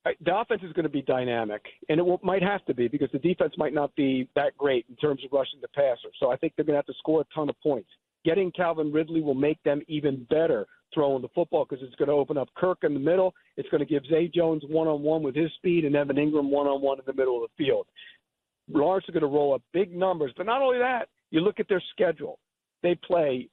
The 0.05 0.37
offense 0.37 0.61
is 0.63 0.73
going 0.75 0.83
to 0.83 0.91
be 0.91 1.01
dynamic, 1.01 1.63
and 1.89 1.99
it 1.99 2.03
will, 2.03 2.21
might 2.23 2.43
have 2.43 2.63
to 2.67 2.75
be 2.75 2.89
because 2.89 3.11
the 3.13 3.19
defense 3.19 3.55
might 3.57 3.73
not 3.73 3.95
be 3.97 4.29
that 4.35 4.55
great 4.59 4.85
in 4.91 4.97
terms 4.97 5.25
of 5.25 5.33
rushing 5.33 5.61
the 5.63 5.69
passer. 5.69 6.11
So 6.21 6.31
I 6.31 6.37
think 6.37 6.53
they're 6.55 6.65
going 6.67 6.75
to 6.75 6.79
have 6.79 6.87
to 6.87 6.95
score 6.99 7.23
a 7.23 7.35
ton 7.35 7.49
of 7.49 7.59
points. 7.63 7.89
Getting 8.23 8.53
Calvin 8.53 8.93
Ridley 8.93 9.23
will 9.23 9.35
make 9.35 9.63
them 9.63 9.81
even 9.89 10.27
better 10.29 10.67
throwing 10.95 11.23
the 11.23 11.29
football 11.35 11.67
because 11.69 11.85
it's 11.85 11.97
going 11.97 12.09
to 12.09 12.15
open 12.15 12.39
up 12.39 12.49
Kirk 12.57 12.79
in 12.85 12.95
the 12.95 13.01
middle. 13.01 13.35
It's 13.57 13.69
going 13.69 13.81
to 13.81 13.87
give 13.87 14.05
Zay 14.09 14.29
Jones 14.29 14.63
one 14.69 14.89
on 14.89 15.03
one 15.03 15.23
with 15.23 15.35
his 15.35 15.53
speed 15.57 15.85
and 15.85 15.95
Evan 15.97 16.17
Engram 16.17 16.49
one 16.49 16.67
on 16.67 16.81
one 16.81 16.99
in 16.99 17.05
the 17.07 17.13
middle 17.13 17.43
of 17.43 17.51
the 17.51 17.65
field. 17.65 17.87
Lawrence 18.69 19.05
is 19.09 19.13
going 19.13 19.23
to 19.23 19.27
roll 19.27 19.55
up 19.55 19.63
big 19.73 19.95
numbers, 19.95 20.33
but 20.37 20.47
not 20.47 20.63
only 20.63 20.79
that, 20.79 21.09
you 21.31 21.41
look 21.41 21.61
at 21.61 21.69
their 21.69 21.83
schedule. 21.93 22.39
They 22.83 22.95
play 22.95 23.49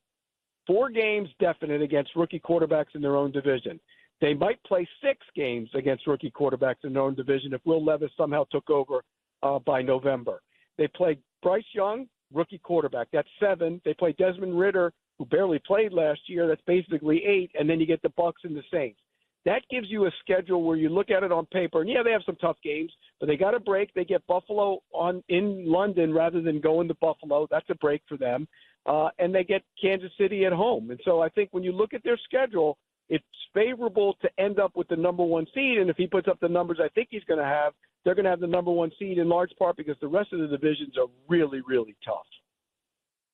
four 0.67 0.89
games 0.89 1.29
definite 1.39 1.81
against 1.81 2.15
rookie 2.15 2.39
quarterbacks 2.39 2.95
in 2.95 3.01
their 3.01 3.17
own 3.17 3.31
division. 3.31 3.79
They 4.21 4.33
might 4.33 4.63
play 4.63 4.87
six 5.03 5.19
games 5.35 5.69
against 5.73 6.05
rookie 6.05 6.31
quarterbacks 6.31 6.83
in 6.83 6.93
their 6.93 7.01
own 7.01 7.15
division 7.15 7.53
if 7.53 7.61
Will 7.65 7.83
Levis 7.83 8.11
somehow 8.15 8.45
took 8.51 8.69
over 8.69 9.03
uh, 9.41 9.59
by 9.59 9.81
November. 9.81 10.41
They 10.77 10.87
play 10.87 11.17
Bryce 11.41 11.63
Young, 11.73 12.07
rookie 12.31 12.59
quarterback. 12.59 13.07
That's 13.11 13.27
seven. 13.39 13.81
They 13.83 13.93
play 13.93 14.13
Desmond 14.13 14.57
Ridder, 14.57 14.93
who 15.21 15.25
barely 15.27 15.59
played 15.65 15.93
last 15.93 16.21
year. 16.27 16.47
That's 16.47 16.61
basically 16.65 17.23
eight. 17.25 17.51
And 17.57 17.69
then 17.69 17.79
you 17.79 17.85
get 17.85 18.01
the 18.01 18.09
Bucs 18.09 18.43
and 18.43 18.55
the 18.55 18.63
Saints. 18.73 18.99
That 19.45 19.63
gives 19.71 19.89
you 19.89 20.05
a 20.05 20.11
schedule 20.19 20.63
where 20.63 20.77
you 20.77 20.89
look 20.89 21.09
at 21.09 21.23
it 21.23 21.31
on 21.31 21.47
paper, 21.47 21.81
and 21.81 21.89
yeah, 21.89 22.03
they 22.03 22.11
have 22.11 22.21
some 22.27 22.35
tough 22.35 22.57
games, 22.63 22.91
but 23.19 23.25
they 23.25 23.35
got 23.35 23.55
a 23.55 23.59
break. 23.59 23.91
They 23.95 24.05
get 24.05 24.25
Buffalo 24.27 24.83
on 24.93 25.23
in 25.29 25.65
London 25.67 26.13
rather 26.13 26.43
than 26.43 26.61
going 26.61 26.87
to 26.89 26.93
Buffalo. 26.93 27.47
That's 27.49 27.67
a 27.71 27.75
break 27.75 28.03
for 28.07 28.17
them 28.17 28.47
uh, 28.85 29.09
and 29.19 29.33
they 29.33 29.43
get 29.43 29.63
Kansas 29.81 30.11
City 30.17 30.45
at 30.45 30.53
home. 30.53 30.91
And 30.91 30.99
so 31.05 31.21
I 31.21 31.29
think 31.29 31.49
when 31.51 31.63
you 31.63 31.71
look 31.71 31.93
at 31.93 32.03
their 32.03 32.17
schedule, 32.17 32.77
it's 33.09 33.25
favorable 33.53 34.15
to 34.21 34.29
end 34.39 34.59
up 34.59 34.71
with 34.75 34.87
the 34.87 34.95
number 34.95 35.23
one 35.23 35.45
seed. 35.53 35.77
And 35.77 35.89
if 35.89 35.97
he 35.97 36.07
puts 36.07 36.27
up 36.27 36.39
the 36.39 36.47
numbers 36.47 36.79
I 36.81 36.89
think 36.89 37.09
he's 37.11 37.23
going 37.25 37.39
to 37.39 37.45
have, 37.45 37.73
they're 38.03 38.15
going 38.15 38.25
to 38.25 38.31
have 38.31 38.39
the 38.39 38.47
number 38.47 38.71
one 38.71 38.91
seed 38.97 39.17
in 39.17 39.29
large 39.29 39.51
part 39.59 39.77
because 39.77 39.97
the 40.01 40.07
rest 40.07 40.33
of 40.33 40.39
the 40.39 40.47
divisions 40.47 40.97
are 40.97 41.07
really, 41.27 41.61
really 41.67 41.95
tough. 42.03 42.25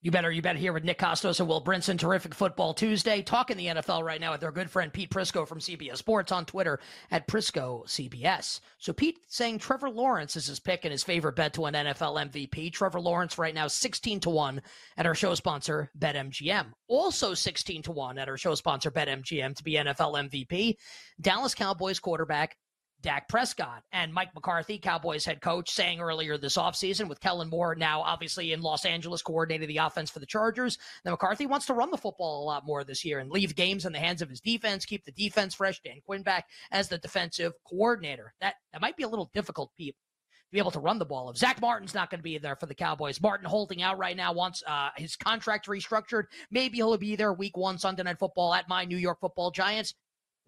You 0.03 0.11
better, 0.11 0.31
you 0.31 0.43
better 0.43 0.59
hear 0.59 0.73
with 0.73 0.83
Nick 0.83 0.99
Kostos 0.99 1.39
and 1.39 1.49
Will 1.49 1.63
Brinson. 1.63 1.97
Terrific 1.97 2.35
football 2.35 2.75
Tuesday. 2.75 3.23
Talking 3.23 3.57
the 3.57 3.65
NFL 3.65 4.03
right 4.03 4.21
now 4.21 4.31
with 4.31 4.43
our 4.43 4.51
good 4.51 4.69
friend 4.69 4.93
Pete 4.93 5.09
Prisco 5.09 5.47
from 5.47 5.57
CBS 5.59 5.97
Sports 5.97 6.31
on 6.31 6.45
Twitter 6.45 6.79
at 7.09 7.27
Prisco 7.27 7.83
CBS. 7.87 8.59
So 8.77 8.93
Pete 8.93 9.17
saying 9.25 9.57
Trevor 9.57 9.89
Lawrence 9.89 10.35
is 10.35 10.45
his 10.45 10.59
pick 10.59 10.85
and 10.85 10.91
his 10.91 11.03
favorite 11.03 11.35
bet 11.35 11.53
to 11.55 11.65
an 11.65 11.73
NFL 11.73 12.31
MVP. 12.31 12.71
Trevor 12.71 12.99
Lawrence 12.99 13.39
right 13.39 13.55
now 13.55 13.67
16 13.67 14.19
to 14.19 14.29
1 14.29 14.61
at 14.97 15.07
our 15.07 15.15
show 15.15 15.33
sponsor 15.33 15.89
BetMGM. 15.97 16.67
Also 16.87 17.33
16 17.33 17.81
to 17.81 17.91
1 17.91 18.19
at 18.19 18.29
our 18.29 18.37
show 18.37 18.53
sponsor 18.53 18.91
BetMGM 18.91 19.55
to 19.55 19.63
be 19.63 19.73
NFL 19.73 20.29
MVP. 20.29 20.75
Dallas 21.19 21.55
Cowboys 21.55 21.99
quarterback 21.99 22.55
Dak 23.01 23.29
Prescott 23.29 23.83
and 23.91 24.13
Mike 24.13 24.33
McCarthy, 24.33 24.79
Cowboys 24.79 25.23
head 25.23 25.39
coach, 25.39 25.69
saying 25.69 25.99
earlier 25.99 26.37
this 26.37 26.57
offseason 26.57 27.07
with 27.07 27.19
Kellen 27.19 27.49
Moore 27.49 27.75
now 27.75 28.01
obviously 28.01 28.53
in 28.53 28.61
Los 28.61 28.85
Angeles 28.85 29.21
coordinating 29.21 29.67
the 29.67 29.77
offense 29.77 30.09
for 30.09 30.19
the 30.19 30.25
Chargers, 30.25 30.77
that 31.03 31.11
McCarthy 31.11 31.45
wants 31.45 31.67
to 31.67 31.73
run 31.73 31.91
the 31.91 31.97
football 31.97 32.43
a 32.43 32.45
lot 32.45 32.65
more 32.65 32.83
this 32.83 33.05
year 33.05 33.19
and 33.19 33.29
leave 33.29 33.55
games 33.55 33.85
in 33.85 33.93
the 33.93 33.99
hands 33.99 34.21
of 34.21 34.29
his 34.29 34.41
defense, 34.41 34.85
keep 34.85 35.05
the 35.05 35.11
defense 35.11 35.53
fresh. 35.53 35.79
Dan 35.81 36.01
Quinn 36.05 36.23
back 36.23 36.47
as 36.71 36.89
the 36.89 36.97
defensive 36.97 37.53
coordinator. 37.69 38.33
That 38.41 38.55
that 38.73 38.81
might 38.81 38.97
be 38.97 39.03
a 39.03 39.07
little 39.07 39.29
difficult, 39.33 39.71
Pete, 39.77 39.95
to 39.95 40.51
be 40.51 40.57
able 40.57 40.71
to 40.71 40.79
run 40.79 40.97
the 40.97 41.05
ball. 41.05 41.29
If 41.29 41.37
Zack 41.37 41.61
Martin's 41.61 41.93
not 41.93 42.09
going 42.09 42.19
to 42.19 42.23
be 42.23 42.37
there 42.39 42.55
for 42.55 42.65
the 42.65 42.73
Cowboys, 42.73 43.21
Martin 43.21 43.47
holding 43.47 43.83
out 43.83 43.99
right 43.99 44.17
now 44.17 44.33
wants 44.33 44.63
uh, 44.65 44.89
his 44.97 45.15
contract 45.15 45.67
restructured. 45.67 46.23
Maybe 46.49 46.77
he'll 46.77 46.97
be 46.97 47.15
there 47.15 47.31
week 47.31 47.57
one 47.57 47.77
Sunday 47.77 48.03
Night 48.03 48.17
Football 48.17 48.55
at 48.55 48.67
my 48.67 48.85
New 48.85 48.97
York 48.97 49.19
Football 49.19 49.51
Giants. 49.51 49.93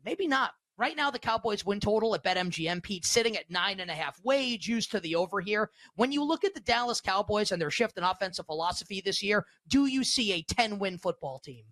Maybe 0.03 0.27
not 0.27 0.51
Right 0.79 0.95
now, 0.95 1.11
the 1.11 1.19
Cowboys 1.19 1.65
win 1.65 1.81
total 1.81 2.15
at 2.15 2.23
BetMGM, 2.23 2.81
Pete, 2.81 3.03
sitting 3.03 3.35
at 3.35 3.51
nine 3.51 3.81
and 3.81 3.91
a 3.91 3.93
half. 3.93 4.17
Way 4.23 4.55
juiced 4.55 4.91
to 4.91 5.01
the 5.01 5.13
over 5.15 5.41
here. 5.41 5.71
When 5.95 6.13
you 6.13 6.23
look 6.23 6.45
at 6.45 6.53
the 6.53 6.61
Dallas 6.61 7.01
Cowboys 7.01 7.51
and 7.51 7.61
their 7.61 7.69
shift 7.69 7.97
in 7.97 8.05
offensive 8.05 8.45
philosophy 8.45 9.01
this 9.03 9.21
year, 9.21 9.45
do 9.67 9.87
you 9.87 10.05
see 10.05 10.31
a 10.31 10.41
10 10.41 10.79
win 10.79 10.97
football 10.97 11.39
team? 11.39 11.65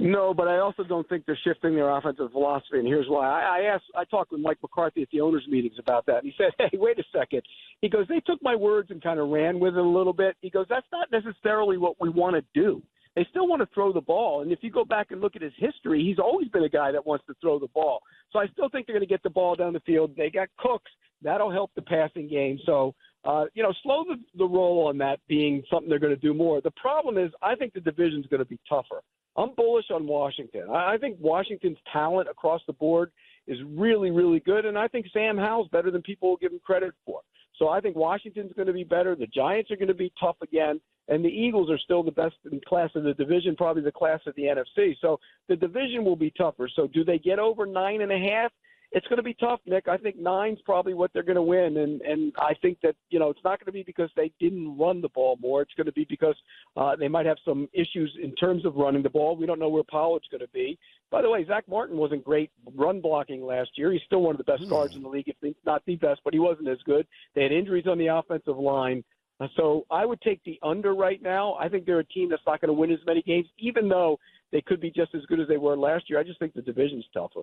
No, 0.00 0.34
but 0.34 0.48
I 0.48 0.58
also 0.58 0.84
don't 0.84 1.08
think 1.08 1.24
they're 1.24 1.38
shifting 1.44 1.74
their 1.74 1.88
offensive 1.88 2.30
philosophy, 2.32 2.78
and 2.78 2.86
here's 2.86 3.08
why. 3.08 3.26
I, 3.26 3.60
I 3.60 3.74
asked, 3.74 3.84
I 3.96 4.04
talked 4.04 4.32
with 4.32 4.42
Mike 4.42 4.58
McCarthy 4.60 5.00
at 5.00 5.08
the 5.10 5.22
owners' 5.22 5.46
meetings 5.48 5.76
about 5.78 6.04
that, 6.06 6.24
and 6.24 6.24
he 6.24 6.34
said, 6.36 6.52
"Hey, 6.58 6.76
wait 6.76 6.98
a 6.98 7.04
second. 7.16 7.40
He 7.80 7.88
goes, 7.88 8.06
"They 8.08 8.20
took 8.20 8.42
my 8.42 8.56
words 8.56 8.90
and 8.90 9.02
kind 9.02 9.18
of 9.18 9.28
ran 9.28 9.60
with 9.60 9.74
it 9.74 9.80
a 9.80 9.82
little 9.82 10.12
bit." 10.12 10.36
He 10.40 10.50
goes, 10.50 10.66
"That's 10.68 10.86
not 10.92 11.08
necessarily 11.10 11.78
what 11.78 11.96
we 12.00 12.08
want 12.10 12.36
to 12.36 12.42
do. 12.60 12.82
They 13.14 13.26
still 13.30 13.46
want 13.46 13.60
to 13.60 13.68
throw 13.74 13.92
the 13.92 14.00
ball, 14.00 14.40
and 14.40 14.52
if 14.52 14.60
you 14.62 14.70
go 14.70 14.84
back 14.84 15.10
and 15.10 15.20
look 15.20 15.36
at 15.36 15.42
his 15.42 15.52
history, 15.56 16.02
he's 16.02 16.18
always 16.18 16.48
been 16.48 16.64
a 16.64 16.68
guy 16.68 16.92
that 16.92 17.06
wants 17.06 17.26
to 17.26 17.34
throw 17.40 17.58
the 17.58 17.68
ball. 17.68 18.00
So 18.30 18.38
I 18.38 18.46
still 18.48 18.68
think 18.70 18.86
they're 18.86 18.94
going 18.94 19.06
to 19.06 19.12
get 19.12 19.22
the 19.22 19.30
ball 19.30 19.54
down 19.54 19.74
the 19.74 19.80
field. 19.80 20.12
They 20.16 20.30
got 20.30 20.48
Cooks. 20.58 20.90
That'll 21.20 21.52
help 21.52 21.70
the 21.74 21.82
passing 21.82 22.28
game. 22.28 22.58
So." 22.66 22.94
Uh, 23.24 23.44
you 23.54 23.62
know, 23.62 23.72
slow 23.84 24.02
the, 24.02 24.16
the 24.36 24.44
roll 24.44 24.88
on 24.88 24.98
that 24.98 25.20
being 25.28 25.62
something 25.70 25.88
they're 25.88 26.00
going 26.00 26.12
to 26.12 26.20
do 26.20 26.34
more. 26.34 26.60
The 26.60 26.72
problem 26.72 27.16
is, 27.18 27.30
I 27.40 27.54
think 27.54 27.72
the 27.72 27.80
division's 27.80 28.26
going 28.26 28.40
to 28.40 28.44
be 28.44 28.58
tougher. 28.68 29.00
I'm 29.36 29.54
bullish 29.54 29.86
on 29.90 30.06
Washington. 30.06 30.68
I 30.70 30.94
I 30.94 30.98
think 30.98 31.18
Washington's 31.20 31.78
talent 31.92 32.28
across 32.28 32.62
the 32.66 32.72
board 32.72 33.12
is 33.46 33.58
really, 33.68 34.10
really 34.10 34.40
good, 34.40 34.66
and 34.66 34.76
I 34.76 34.88
think 34.88 35.06
Sam 35.12 35.36
Howell's 35.38 35.68
better 35.68 35.90
than 35.90 36.02
people 36.02 36.30
will 36.30 36.36
give 36.36 36.52
him 36.52 36.60
credit 36.64 36.94
for. 37.06 37.20
So 37.62 37.68
I 37.68 37.80
think 37.80 37.94
Washington's 37.94 38.52
going 38.54 38.66
to 38.66 38.72
be 38.72 38.82
better. 38.82 39.14
The 39.14 39.28
Giants 39.28 39.70
are 39.70 39.76
going 39.76 39.86
to 39.86 39.94
be 39.94 40.12
tough 40.18 40.34
again, 40.42 40.80
and 41.06 41.24
the 41.24 41.28
Eagles 41.28 41.70
are 41.70 41.78
still 41.78 42.02
the 42.02 42.10
best 42.10 42.34
in 42.50 42.60
class 42.66 42.90
of 42.96 43.04
the 43.04 43.14
division, 43.14 43.54
probably 43.54 43.84
the 43.84 43.92
class 43.92 44.18
of 44.26 44.34
the 44.34 44.42
NFC. 44.42 44.96
So 45.00 45.20
the 45.48 45.54
division 45.54 46.04
will 46.04 46.16
be 46.16 46.32
tougher. 46.36 46.68
So 46.74 46.88
do 46.88 47.04
they 47.04 47.18
get 47.18 47.38
over 47.38 47.64
nine 47.64 48.00
and 48.00 48.10
a 48.10 48.18
half? 48.18 48.50
it's 48.94 49.06
going 49.06 49.16
to 49.16 49.22
be 49.22 49.34
tough, 49.34 49.60
Nick. 49.64 49.88
I 49.88 49.96
think 49.96 50.18
nine's 50.18 50.60
probably 50.66 50.92
what 50.92 51.10
they're 51.12 51.22
going 51.22 51.36
to 51.36 51.42
win, 51.42 51.78
and 51.78 52.02
and 52.02 52.32
I 52.38 52.52
think 52.60 52.78
that 52.82 52.94
you 53.08 53.18
know 53.18 53.30
it's 53.30 53.40
not 53.42 53.58
going 53.58 53.66
to 53.66 53.72
be 53.72 53.82
because 53.82 54.10
they 54.16 54.30
didn't 54.38 54.76
run 54.76 55.00
the 55.00 55.08
ball 55.08 55.38
more. 55.40 55.62
It's 55.62 55.72
going 55.74 55.86
to 55.86 55.92
be 55.92 56.06
because 56.08 56.36
uh, 56.76 56.94
they 56.96 57.08
might 57.08 57.24
have 57.24 57.38
some 57.44 57.68
issues 57.72 58.14
in 58.22 58.34
terms 58.34 58.66
of 58.66 58.76
running 58.76 59.02
the 59.02 59.10
ball. 59.10 59.34
We 59.36 59.46
don't 59.46 59.58
know 59.58 59.70
where 59.70 59.82
Pollard's 59.82 60.28
going 60.30 60.42
to 60.42 60.48
be. 60.48 60.78
By 61.12 61.20
the 61.20 61.28
way, 61.28 61.44
Zack 61.44 61.68
Martin 61.68 61.98
wasn't 61.98 62.24
great 62.24 62.50
run 62.74 63.02
blocking 63.02 63.44
last 63.44 63.72
year. 63.76 63.92
He's 63.92 64.00
still 64.06 64.22
one 64.22 64.34
of 64.34 64.38
the 64.38 64.50
best 64.50 64.66
guards 64.70 64.96
in 64.96 65.02
the 65.02 65.10
league, 65.10 65.28
if 65.28 65.54
not 65.66 65.82
the 65.84 65.96
best, 65.96 66.22
but 66.24 66.32
he 66.32 66.40
wasn't 66.40 66.68
as 66.68 66.78
good. 66.86 67.06
They 67.34 67.42
had 67.42 67.52
injuries 67.52 67.86
on 67.86 67.98
the 67.98 68.06
offensive 68.06 68.56
line. 68.56 69.04
Uh, 69.38 69.46
so 69.54 69.84
I 69.90 70.06
would 70.06 70.22
take 70.22 70.42
the 70.44 70.58
under 70.62 70.94
right 70.94 71.22
now. 71.22 71.54
I 71.60 71.68
think 71.68 71.84
they're 71.84 71.98
a 71.98 72.04
team 72.04 72.30
that's 72.30 72.42
not 72.46 72.62
going 72.62 72.70
to 72.70 72.72
win 72.72 72.90
as 72.90 72.98
many 73.06 73.20
games, 73.20 73.46
even 73.58 73.90
though 73.90 74.18
they 74.52 74.62
could 74.62 74.80
be 74.80 74.90
just 74.90 75.14
as 75.14 75.20
good 75.26 75.38
as 75.38 75.48
they 75.48 75.58
were 75.58 75.76
last 75.76 76.08
year. 76.08 76.18
I 76.18 76.22
just 76.22 76.38
think 76.38 76.54
the 76.54 76.62
division's 76.62 77.04
tougher. 77.12 77.42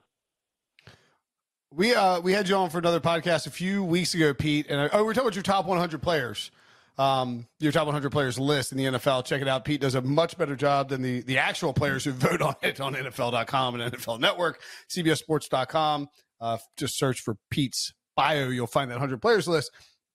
We 1.72 1.94
uh 1.94 2.20
we 2.22 2.34
had 2.34 2.50
you 2.50 2.56
on 2.56 2.72
for 2.72 2.80
another 2.80 3.00
podcast 3.00 3.46
a 3.46 3.52
few 3.52 3.84
weeks 3.84 4.16
ago, 4.16 4.34
Pete, 4.34 4.66
and 4.70 4.82
I, 4.82 4.90
oh, 4.92 5.00
we 5.00 5.04
were 5.04 5.14
talking 5.14 5.28
about 5.28 5.36
your 5.36 5.44
top 5.44 5.68
100 5.68 6.02
players, 6.02 6.50
um, 6.98 7.48
your 7.60 7.72
top 7.72 7.86
100 7.86 8.12
players 8.12 8.40
list 8.40 8.72
in 8.72 8.78
the 8.78 8.86
NFL. 8.86 9.26
Check 9.26 9.42
it 9.42 9.48
out. 9.48 9.66
Pete 9.66 9.82
does 9.82 9.96
a 9.96 10.02
much 10.02 10.38
better 10.38 10.56
job 10.56 10.90
than 10.90 11.02
the 11.02 11.22
the 11.22 11.38
actual 11.38 11.74
players 11.74 12.04
who 12.04 12.12
vote 12.14 12.42
on 12.42 12.56
it 12.62 12.80
on 12.82 12.94
NFL.com 12.96 13.80
and 13.80 13.94
NFL 13.94 14.20
Network, 14.20 14.62
CBSSports.com. 14.90 16.08
Uh, 16.42 16.58
just 16.78 16.98
search 16.98 17.22
for 17.22 17.36
Pete's 17.50 17.94
bio, 18.16 18.50
you'll 18.50 18.68
find 18.68 18.92
that 18.92 18.96
100 18.96 19.22
players 19.22 19.48
list. 19.48 19.72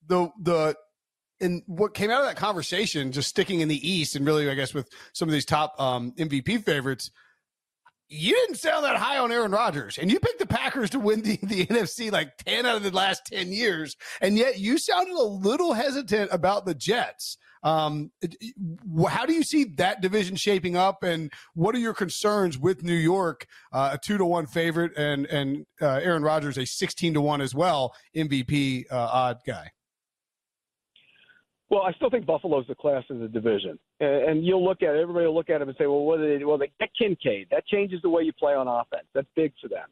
The 0.07 0.29
the 0.39 0.75
and 1.41 1.63
what 1.65 1.93
came 1.93 2.11
out 2.11 2.21
of 2.21 2.27
that 2.27 2.37
conversation, 2.37 3.11
just 3.11 3.29
sticking 3.29 3.59
in 3.59 3.67
the 3.67 3.89
East, 3.89 4.15
and 4.15 4.25
really, 4.25 4.49
I 4.49 4.53
guess, 4.53 4.73
with 4.73 4.87
some 5.13 5.27
of 5.27 5.33
these 5.33 5.45
top 5.45 5.79
um, 5.79 6.13
MVP 6.13 6.63
favorites 6.63 7.11
you 8.09 8.33
didn't 8.33 8.57
sound 8.57 8.85
that 8.85 8.97
high 8.97 9.17
on 9.17 9.31
Aaron 9.31 9.51
Rodgers, 9.51 9.97
and 9.97 10.11
you 10.11 10.19
picked 10.19 10.39
the 10.39 10.45
Packers 10.45 10.89
to 10.91 10.99
win 10.99 11.21
the, 11.21 11.37
the 11.43 11.65
NFC 11.65 12.11
like 12.11 12.37
10 12.45 12.65
out 12.65 12.77
of 12.77 12.83
the 12.83 12.91
last 12.91 13.25
10 13.25 13.51
years, 13.51 13.95
and 14.21 14.37
yet 14.37 14.59
you 14.59 14.77
sounded 14.77 15.13
a 15.13 15.23
little 15.23 15.73
hesitant 15.73 16.29
about 16.31 16.65
the 16.65 16.75
Jets. 16.75 17.37
Um, 17.63 18.11
how 19.09 19.25
do 19.25 19.33
you 19.33 19.41
see 19.41 19.63
that 19.77 19.99
division 19.99 20.35
shaping 20.35 20.75
up, 20.77 21.01
and 21.01 21.33
what 21.55 21.73
are 21.73 21.79
your 21.79 21.95
concerns 21.95 22.59
with 22.59 22.83
New 22.83 22.93
York, 22.93 23.47
uh, 23.73 23.91
a 23.93 23.97
two 23.97 24.19
to 24.19 24.25
one 24.25 24.45
favorite, 24.45 24.91
and 24.95 25.25
and 25.25 25.65
uh, 25.81 25.99
Aaron 26.03 26.21
Rodgers 26.21 26.59
a 26.59 26.65
sixteen 26.65 27.15
to 27.15 27.21
one 27.21 27.41
as 27.41 27.55
well 27.55 27.95
MVP 28.15 28.85
uh, 28.91 29.09
odd 29.11 29.39
guy? 29.47 29.71
Well, 31.69 31.81
I 31.81 31.93
still 31.93 32.11
think 32.11 32.27
Buffalo's 32.27 32.65
the 32.67 32.75
class 32.75 33.03
of 33.09 33.19
the 33.19 33.27
division, 33.27 33.79
and 33.99 34.45
you'll 34.45 34.63
look 34.63 34.83
at 34.83 34.95
it, 34.95 35.01
everybody 35.01 35.25
will 35.25 35.33
look 35.33 35.49
at 35.49 35.59
them 35.59 35.69
and 35.69 35.77
say, 35.77 35.87
"Well, 35.87 36.05
what 36.05 36.17
did 36.17 36.31
they? 36.31 36.39
do?" 36.39 36.47
Well, 36.47 36.59
they 36.59 36.71
get 36.79 36.89
Kincaid. 36.95 37.47
That 37.49 37.65
changes 37.65 38.01
the 38.03 38.09
way 38.09 38.21
you 38.23 38.33
play 38.33 38.53
on 38.53 38.67
offense. 38.67 39.07
That's 39.13 39.27
big 39.35 39.51
for 39.59 39.67
them." 39.67 39.89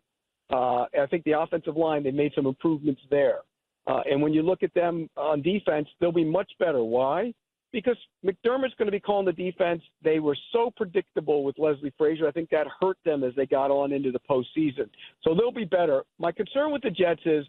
Uh, 0.51 0.85
I 1.01 1.07
think 1.09 1.23
the 1.23 1.39
offensive 1.39 1.75
line 1.75 2.03
they 2.03 2.11
made 2.11 2.33
some 2.35 2.45
improvements 2.45 3.01
there, 3.09 3.39
uh, 3.87 4.01
and 4.09 4.21
when 4.21 4.33
you 4.33 4.43
look 4.43 4.61
at 4.61 4.73
them 4.75 5.09
on 5.17 5.41
defense, 5.41 5.87
they'll 5.99 6.11
be 6.11 6.23
much 6.23 6.51
better. 6.59 6.83
Why? 6.83 7.33
Because 7.71 7.97
McDermott's 8.23 8.75
going 8.75 8.85
to 8.85 8.91
be 8.91 8.99
calling 8.99 9.25
the 9.25 9.33
defense. 9.33 9.81
They 10.03 10.19
were 10.19 10.37
so 10.51 10.71
predictable 10.77 11.43
with 11.43 11.57
Leslie 11.57 11.91
Frazier. 11.97 12.27
I 12.27 12.31
think 12.31 12.51
that 12.51 12.67
hurt 12.79 12.97
them 13.03 13.23
as 13.23 13.33
they 13.35 13.47
got 13.47 13.71
on 13.71 13.91
into 13.91 14.11
the 14.11 14.19
postseason. 14.29 14.87
So 15.23 15.33
they'll 15.33 15.51
be 15.51 15.65
better. 15.65 16.03
My 16.19 16.31
concern 16.31 16.71
with 16.71 16.83
the 16.83 16.91
Jets 16.91 17.21
is 17.25 17.47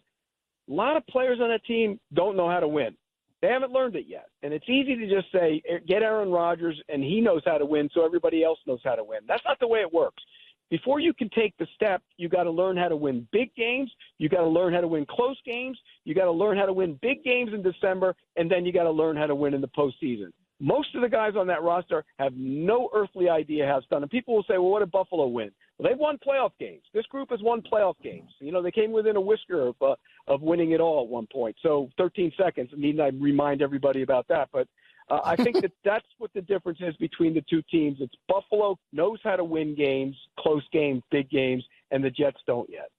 a 0.71 0.73
lot 0.73 0.97
of 0.97 1.07
players 1.09 1.41
on 1.43 1.51
that 1.51 1.63
team 1.67 2.01
don't 2.15 2.39
know 2.39 2.49
how 2.49 2.61
to 2.61 2.69
win. 2.69 2.97
They 3.45 3.51
haven't 3.51 3.73
learned 3.73 3.95
it 3.95 4.07
yet. 4.09 4.29
And 4.43 4.55
it's 4.55 4.67
easy 4.71 4.97
to 4.97 5.07
just 5.07 5.31
say, 5.31 5.61
eh, 5.69 5.77
get 5.87 6.03
Aaron 6.03 6.31
Rodgers 6.31 6.81
and 6.89 7.05
he 7.05 7.21
knows 7.21 7.43
how 7.45 7.59
to 7.59 7.67
win, 7.67 7.91
so 7.93 8.03
everybody 8.03 8.43
else 8.43 8.59
knows 8.67 8.81
how 8.83 8.95
to 8.95 9.05
win. 9.05 9.19
That's 9.29 9.43
not 9.45 9.61
the 9.61 9.69
way 9.69 9.81
it 9.81 9.93
works. 9.93 10.23
Before 10.71 10.99
you 10.99 11.13
can 11.13 11.29
take 11.29 11.55
the 11.59 11.67
step, 11.75 12.01
you 12.17 12.31
got 12.31 12.45
to 12.45 12.51
learn 12.51 12.79
how 12.79 12.89
to 12.89 12.97
win 12.97 13.29
big 13.33 13.55
games. 13.55 13.93
You 14.17 14.31
got 14.31 14.41
to 14.41 14.49
learn 14.49 14.73
how 14.73 14.81
to 14.81 14.89
win 14.89 15.05
close 15.05 15.37
games. 15.45 15.79
You 16.07 16.15
got 16.15 16.25
to 16.25 16.31
learn 16.31 16.57
how 16.57 16.65
to 16.65 16.73
win 16.73 16.99
big 17.03 17.23
games 17.23 17.51
in 17.53 17.63
December, 17.63 18.17
and 18.37 18.51
then 18.51 18.65
you 18.65 18.73
got 18.73 18.85
to 18.85 18.91
learn 18.91 19.15
how 19.15 19.27
to 19.27 19.35
win 19.35 19.53
in 19.53 19.61
the 19.61 19.69
postseason. 19.69 20.33
Most 20.59 20.95
of 20.95 21.03
the 21.03 21.09
guys 21.11 21.35
on 21.37 21.47
that 21.49 21.63
roster 21.63 22.03
have 22.19 22.33
no 22.35 22.89
earthly 22.95 23.29
idea 23.29 23.67
how 23.67 23.77
it's 23.77 23.87
done. 23.89 24.01
And 24.01 24.11
people 24.11 24.35
will 24.37 24.45
say, 24.45 24.57
well, 24.57 24.71
what 24.71 24.79
did 24.79 24.91
Buffalo 24.91 25.27
win? 25.27 25.51
Well, 25.79 25.89
they've 25.89 25.99
won 25.99 26.19
playoff 26.19 26.53
games. 26.61 26.83
This 26.93 27.07
group 27.07 27.31
has 27.31 27.43
won 27.43 27.61
playoff 27.63 27.95
games. 28.03 28.31
You 28.41 28.53
know, 28.53 28.63
they 28.63 28.71
came 28.71 28.93
within 28.93 29.17
a 29.17 29.21
whisker 29.21 29.69
of 29.69 29.75
uh, 29.83 29.95
of 30.29 30.41
winning 30.41 30.73
it 30.73 30.81
all 30.81 31.03
at 31.03 31.09
one 31.09 31.27
point. 31.33 31.57
So 31.63 31.91
13 31.99 32.33
seconds. 32.39 32.71
Need 32.77 33.01
I 33.01 33.09
remind 33.09 33.61
everybody 33.61 34.03
about 34.03 34.29
that? 34.29 34.49
But 34.53 34.69
uh, 35.11 35.21
I 35.25 35.37
think 35.37 35.61
that 35.63 35.73
that's 35.85 36.07
what 36.19 36.33
the 36.33 36.43
difference 36.43 36.79
is 36.81 36.97
between 36.97 37.35
the 37.35 37.45
two 37.51 37.63
teams. 37.71 37.99
It's 38.01 38.15
Buffalo 38.29 38.79
knows 38.93 39.19
how 39.25 39.37
to 39.37 39.45
win 39.45 39.75
games, 39.75 40.17
close 40.39 40.65
games, 40.73 41.03
big 41.11 41.29
games, 41.29 41.65
and 41.91 42.05
the 42.05 42.11
Jets 42.11 42.39
don't 42.47 42.71
yet. 42.71 42.91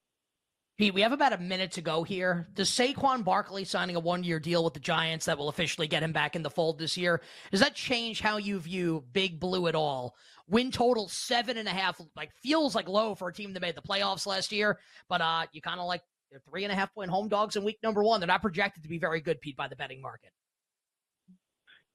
Pete, 0.78 0.94
we 0.94 1.00
have 1.00 1.14
about 1.14 1.32
a 1.32 1.38
minute 1.38 1.72
to 1.72 1.82
go 1.82 2.04
here. 2.04 2.50
Does 2.54 2.70
Saquon 2.70 3.24
Barkley 3.24 3.64
signing 3.64 3.96
a 3.96 4.00
one-year 4.02 4.42
deal 4.42 4.62
with 4.62 4.74
the 4.74 4.82
Giants 4.82 5.26
that 5.26 5.38
will 5.38 5.48
officially 5.48 5.88
get 5.88 6.04
him 6.04 6.12
back 6.12 6.36
in 6.36 6.44
the 6.44 6.50
fold 6.50 6.80
this 6.80 6.98
year? 6.98 7.22
Does 7.50 7.62
that 7.62 7.76
change 7.76 8.20
how 8.20 8.36
you 8.36 8.60
view 8.60 9.06
Big 9.14 9.40
Blue 9.40 9.68
at 9.68 9.76
all? 9.76 10.18
Win 10.48 10.72
total 10.72 11.10
seven 11.10 11.58
and 11.58 11.68
a 11.68 11.72
half, 11.72 12.00
like 12.16 12.32
feels 12.44 12.76
like 12.76 12.88
low 12.88 13.16
for 13.16 13.30
a 13.30 13.34
team 13.34 13.54
that 13.54 13.62
made 13.62 13.76
the 13.76 13.82
playoffs 13.82 14.28
last 14.28 14.52
year, 14.52 14.80
but 15.10 15.20
uh, 15.22 15.46
you 15.52 15.62
kind 15.62 15.80
of 15.80 15.88
like 15.88 16.02
they're 16.30 16.42
three 16.50 16.64
and 16.64 16.72
a 16.72 16.76
half 16.76 16.94
point 16.94 17.10
home 17.10 17.28
dogs 17.28 17.56
in 17.56 17.64
week 17.64 17.80
number 17.82 18.04
one. 18.04 18.20
They're 18.20 18.28
not 18.28 18.42
projected 18.42 18.84
to 18.84 18.90
be 18.90 19.00
very 19.00 19.22
good, 19.22 19.42
Pete, 19.42 19.58
by 19.58 19.68
the 19.68 19.76
betting 19.76 20.02
market. 20.02 20.32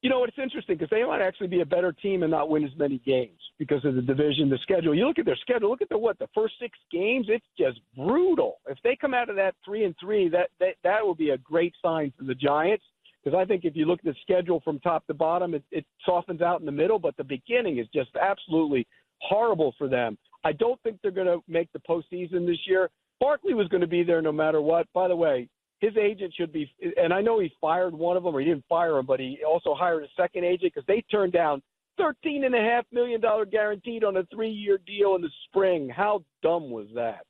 You 0.03 0.09
know, 0.09 0.25
it's 0.25 0.39
interesting 0.43 0.77
because 0.77 0.89
they 0.91 1.05
might 1.05 1.21
actually 1.21 1.49
be 1.49 1.61
a 1.61 1.67
better 1.67 1.93
team 1.93 2.23
and 2.23 2.31
not 2.31 2.49
win 2.49 2.65
as 2.65 2.71
many 2.79 2.99
games 3.05 3.39
because 3.59 3.85
of 3.85 3.95
the 3.95 4.01
division, 4.01 4.49
the 4.49 4.59
schedule. 4.63 4.95
You 4.95 5.07
look 5.07 5.19
at 5.19 5.27
their 5.27 5.37
schedule. 5.37 5.69
Look 5.69 5.83
at 5.83 5.91
the 5.91 5.99
what 5.99 6.19
the 6.19 6.29
first 6.35 6.55
six 6.59 6.79
games. 6.91 7.27
It's 7.29 7.45
just 7.59 7.81
brutal. 7.95 8.61
If 8.67 8.79
they 8.83 8.97
come 8.99 9.13
out 9.13 9.29
of 9.29 9.37
that 9.37 9.55
three 9.63 9.85
and 9.85 9.95
three, 10.01 10.31
that 10.31 10.49
that 10.59 10.77
that 10.85 11.05
will 11.05 11.15
be 11.15 11.31
a 11.31 11.39
great 11.39 11.75
sign 11.85 12.15
for 12.19 12.25
the 12.25 12.35
Giants. 12.35 12.85
Because 13.23 13.39
I 13.39 13.45
think 13.45 13.65
if 13.65 13.77
you 13.77 13.85
look 13.85 14.01
at 14.01 14.05
the 14.07 14.15
schedule 14.23 14.61
from 14.65 14.79
top 14.81 15.07
to 15.07 15.15
bottom, 15.15 15.55
it, 15.55 15.63
it 15.71 15.85
softens 16.07 16.41
out 16.41 16.61
in 16.61 16.67
the 16.67 16.73
middle, 16.73 16.99
but 16.99 17.17
the 17.17 17.25
beginning 17.25 17.79
is 17.79 17.87
just 17.95 18.11
absolutely 18.21 18.87
horrible 19.21 19.75
for 19.77 19.89
them. 19.89 20.17
I 20.45 20.53
don't 20.53 20.81
think 20.83 20.99
they're 21.03 21.11
going 21.11 21.27
to 21.27 21.43
make 21.47 21.69
the 21.73 21.81
postseason 21.81 22.47
this 22.47 22.59
year. 22.67 22.89
Barkley 23.21 23.53
was 23.53 23.69
going 23.69 23.83
to 23.83 23.87
be 23.87 24.03
there 24.03 24.23
no 24.23 24.33
matter 24.33 24.63
what. 24.63 24.87
By 24.95 25.09
the 25.09 25.17
way, 25.17 25.49
his 25.81 25.97
agent 25.97 26.33
should 26.37 26.53
be, 26.53 26.71
and 26.97 27.13
I 27.13 27.21
know 27.21 27.41
he 27.41 27.53
fired 27.61 27.95
one 27.95 28.17
of 28.17 28.23
them, 28.23 28.35
or 28.35 28.41
he 28.41 28.47
didn't 28.47 28.65
fire 28.69 28.97
him, 28.99 29.07
but 29.07 29.21
he 29.21 29.41
also 29.47 29.75
hired 29.75 30.05
a 30.05 30.09
second 30.17 30.45
agent 30.45 30.73
because 30.75 30.87
they 30.87 31.03
turned 31.11 31.33
down 31.33 31.63
thirteen 31.99 32.45
and 32.45 32.55
a 32.55 32.61
half 32.61 32.85
million 32.93 33.21
dollar 33.21 33.45
guaranteed 33.45 34.05
on 34.05 34.17
a 34.17 34.25
three 34.35 34.51
year 34.51 34.79
deal 34.87 35.15
in 35.17 35.23
the 35.23 35.31
spring. 35.49 35.89
How 35.89 36.23
dumb 36.43 36.71
was 36.71 36.87
that? 36.95 37.27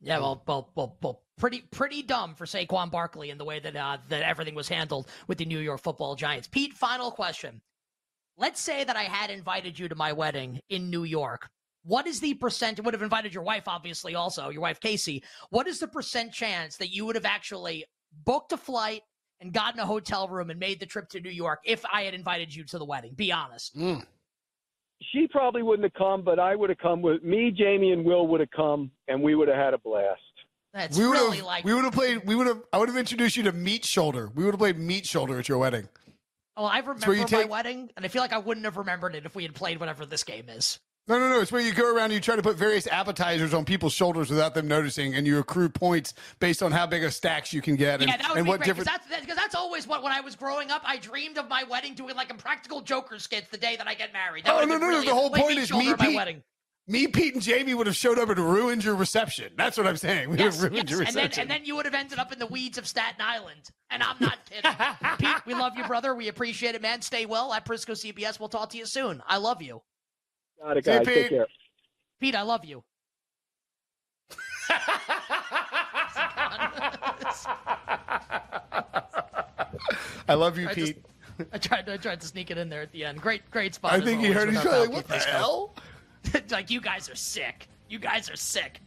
Yeah, 0.00 0.18
well, 0.18 0.42
well, 0.46 0.70
well, 0.74 0.96
well, 1.02 1.20
pretty, 1.36 1.62
pretty 1.70 2.02
dumb 2.02 2.34
for 2.34 2.46
Saquon 2.46 2.90
Barkley 2.90 3.30
in 3.30 3.38
the 3.38 3.44
way 3.44 3.58
that 3.60 3.76
uh, 3.76 3.98
that 4.08 4.22
everything 4.22 4.54
was 4.54 4.68
handled 4.68 5.08
with 5.26 5.38
the 5.38 5.44
New 5.44 5.58
York 5.58 5.80
Football 5.80 6.16
Giants. 6.16 6.48
Pete, 6.48 6.74
final 6.74 7.10
question. 7.10 7.60
Let's 8.36 8.60
say 8.60 8.84
that 8.84 8.96
I 8.96 9.04
had 9.04 9.30
invited 9.30 9.78
you 9.78 9.88
to 9.88 9.94
my 9.94 10.12
wedding 10.12 10.60
in 10.68 10.90
New 10.90 11.04
York. 11.04 11.48
What 11.84 12.06
is 12.06 12.18
the 12.18 12.34
percent? 12.34 12.78
It 12.78 12.84
would 12.84 12.94
have 12.94 13.02
invited 13.02 13.34
your 13.34 13.44
wife, 13.44 13.64
obviously, 13.68 14.14
also 14.14 14.48
your 14.48 14.62
wife 14.62 14.80
Casey. 14.80 15.22
What 15.50 15.68
is 15.68 15.78
the 15.78 15.86
percent 15.86 16.32
chance 16.32 16.76
that 16.78 16.88
you 16.88 17.04
would 17.06 17.14
have 17.14 17.26
actually 17.26 17.84
booked 18.24 18.52
a 18.52 18.56
flight 18.56 19.02
and 19.40 19.52
gotten 19.52 19.78
a 19.80 19.86
hotel 19.86 20.26
room 20.28 20.50
and 20.50 20.58
made 20.58 20.80
the 20.80 20.86
trip 20.86 21.08
to 21.10 21.20
New 21.20 21.30
York 21.30 21.60
if 21.64 21.84
I 21.92 22.02
had 22.02 22.14
invited 22.14 22.54
you 22.54 22.64
to 22.64 22.78
the 22.78 22.84
wedding? 22.84 23.12
Be 23.14 23.30
honest. 23.30 23.76
Mm. 23.76 24.04
she 25.12 25.28
probably 25.28 25.62
wouldn't 25.62 25.84
have 25.84 25.94
come, 25.94 26.22
but 26.22 26.38
I 26.38 26.56
would 26.56 26.70
have 26.70 26.78
come 26.78 27.02
with 27.02 27.22
me, 27.22 27.54
Jamey, 27.56 27.92
and 27.92 28.04
Will 28.04 28.26
would 28.28 28.40
have 28.40 28.50
come, 28.50 28.90
and 29.08 29.22
we 29.22 29.34
would 29.34 29.48
have 29.48 29.58
had 29.58 29.74
a 29.74 29.78
blast. 29.78 30.20
That's 30.74 30.98
we 30.98 31.06
would 31.06 31.12
really 31.12 31.36
have. 31.38 31.46
like. 31.46 31.64
we 31.64 31.72
would 31.72 31.84
have 31.84 31.92
played. 31.94 32.26
We 32.26 32.34
would 32.34 32.46
have. 32.48 32.60
I 32.72 32.78
would 32.78 32.88
have 32.88 32.98
introduced 32.98 33.36
you 33.36 33.44
to 33.44 33.52
Meat 33.52 33.84
Shoulder. 33.84 34.28
We 34.34 34.44
would 34.44 34.52
have 34.54 34.58
played 34.60 34.76
Meat 34.78 35.06
Shoulder 35.06 35.38
at 35.38 35.48
your 35.48 35.58
wedding. 35.58 35.88
Oh, 36.56 36.64
I 36.64 36.78
remember 36.80 37.14
my 37.16 37.24
take- 37.24 37.48
wedding, 37.50 37.90
and 37.96 38.04
I 38.04 38.08
feel 38.08 38.20
like 38.22 38.32
I 38.32 38.38
wouldn't 38.38 38.64
have 38.66 38.76
remembered 38.76 39.14
it 39.14 39.24
if 39.24 39.34
we 39.34 39.44
had 39.44 39.54
played 39.54 39.78
whatever 39.80 40.04
this 40.04 40.24
game 40.24 40.48
is. 40.48 40.78
No, 41.06 41.18
no, 41.18 41.28
no. 41.28 41.40
It's 41.40 41.52
where 41.52 41.60
you 41.60 41.74
go 41.74 41.94
around 41.94 42.04
and 42.06 42.14
you 42.14 42.20
try 42.20 42.34
to 42.34 42.42
put 42.42 42.56
various 42.56 42.86
appetizers 42.86 43.52
on 43.52 43.64
people's 43.64 43.92
shoulders 43.92 44.30
without 44.30 44.54
them 44.54 44.66
noticing, 44.66 45.14
and 45.14 45.26
you 45.26 45.38
accrue 45.38 45.68
points 45.68 46.14
based 46.40 46.62
on 46.62 46.72
how 46.72 46.86
big 46.86 47.04
of 47.04 47.12
stacks 47.12 47.52
you 47.52 47.60
can 47.60 47.76
get 47.76 48.00
and, 48.00 48.08
yeah, 48.10 48.16
that 48.16 48.28
would 48.30 48.38
and 48.38 48.44
be 48.46 48.48
what 48.48 48.60
great 48.60 48.66
different. 48.68 48.88
that's 49.06 49.20
because 49.20 49.36
that's 49.36 49.54
always 49.54 49.86
what 49.86 50.02
when 50.02 50.12
I 50.12 50.22
was 50.22 50.34
growing 50.34 50.70
up, 50.70 50.82
I 50.84 50.96
dreamed 50.96 51.36
of 51.38 51.48
my 51.48 51.62
wedding 51.64 51.94
doing 51.94 52.16
like 52.16 52.30
impractical 52.30 52.80
Joker 52.80 53.18
skits 53.18 53.48
the 53.50 53.58
day 53.58 53.76
that 53.76 53.86
I 53.86 53.94
get 53.94 54.12
married. 54.14 54.44
That 54.44 54.52
Oh, 54.52 54.54
would've 54.56 54.68
no, 54.70 54.78
been 54.78 54.88
no, 54.90 54.98
no, 55.00 55.04
the 55.04 55.14
whole 55.14 55.30
point 55.30 55.58
is 55.58 55.70
me, 55.72 55.92
Pete- 55.94 56.16
wedding. 56.16 56.42
Me, 56.86 57.06
Pete, 57.06 57.32
and 57.32 57.42
Jamey 57.42 57.74
would 57.74 57.86
have 57.86 57.96
showed 57.96 58.18
up 58.18 58.28
and 58.28 58.38
ruined 58.38 58.84
your 58.84 58.94
reception. 58.94 59.50
That's 59.56 59.78
what 59.78 59.86
I'm 59.86 59.96
saying. 59.96 60.28
We 60.28 60.36
Yes, 60.38 60.60
have 60.60 60.70
ruined 60.70 60.90
yes. 60.90 60.98
your 60.98 61.06
and 61.08 61.16
then 61.16 61.30
and 61.38 61.50
then 61.50 61.64
you 61.64 61.76
would 61.76 61.86
have 61.86 61.94
ended 61.94 62.18
up 62.18 62.30
in 62.30 62.38
the 62.38 62.46
weeds 62.46 62.76
of 62.76 62.86
Staten 62.86 63.20
Island. 63.20 63.70
And 63.90 64.02
I'm 64.02 64.16
not 64.20 64.38
kidding. 64.50 64.70
Pete, 65.18 65.46
we 65.46 65.54
love 65.54 65.72
you, 65.78 65.84
brother. 65.84 66.14
We 66.14 66.28
appreciate 66.28 66.74
it, 66.74 66.82
man. 66.82 67.00
Stay 67.00 67.24
well 67.24 67.54
at 67.54 67.64
Prisco 67.64 67.92
CBS. 67.92 68.38
We'll 68.38 68.50
talk 68.50 68.68
to 68.70 68.76
you 68.76 68.84
soon. 68.84 69.22
I 69.26 69.38
love 69.38 69.62
you. 69.62 69.80
Got 70.62 70.76
it, 70.76 70.84
Hey, 70.84 70.98
guys. 70.98 71.06
Pete. 71.06 71.14
Take 71.16 71.28
care. 71.30 71.46
Pete, 72.20 72.34
I 72.34 72.42
love 72.42 72.66
you. 72.66 72.84
I 80.28 80.34
love 80.34 80.58
you, 80.58 80.68
I 80.68 80.74
just- 80.74 80.94
Pete. 80.94 81.04
I 81.52 81.58
tried 81.58 81.86
to 81.86 81.94
I 81.94 81.96
tried 81.96 82.20
to 82.20 82.28
sneak 82.28 82.52
it 82.52 82.58
in 82.58 82.68
there 82.68 82.82
at 82.82 82.92
the 82.92 83.04
end. 83.04 83.20
Great, 83.20 83.50
great 83.50 83.74
spot. 83.74 83.92
I 83.92 84.00
think 84.00 84.20
he 84.20 84.30
heard. 84.30 84.46
with 84.46 84.56
He's 84.56 84.64
our 84.66 84.70
probably 84.70 84.86
pal 84.86 84.86
like, 84.86 84.94
"What 84.94 85.08
the 85.08 85.14
Prisco." 85.14 85.30
hell?" 85.32 85.74
Like 86.50 86.70
you 86.70 86.80
guys 86.80 87.08
are 87.10 87.14
sick. 87.14 87.68
You 87.88 87.98
guys 87.98 88.30
are 88.30 88.36
sick. 88.36 88.80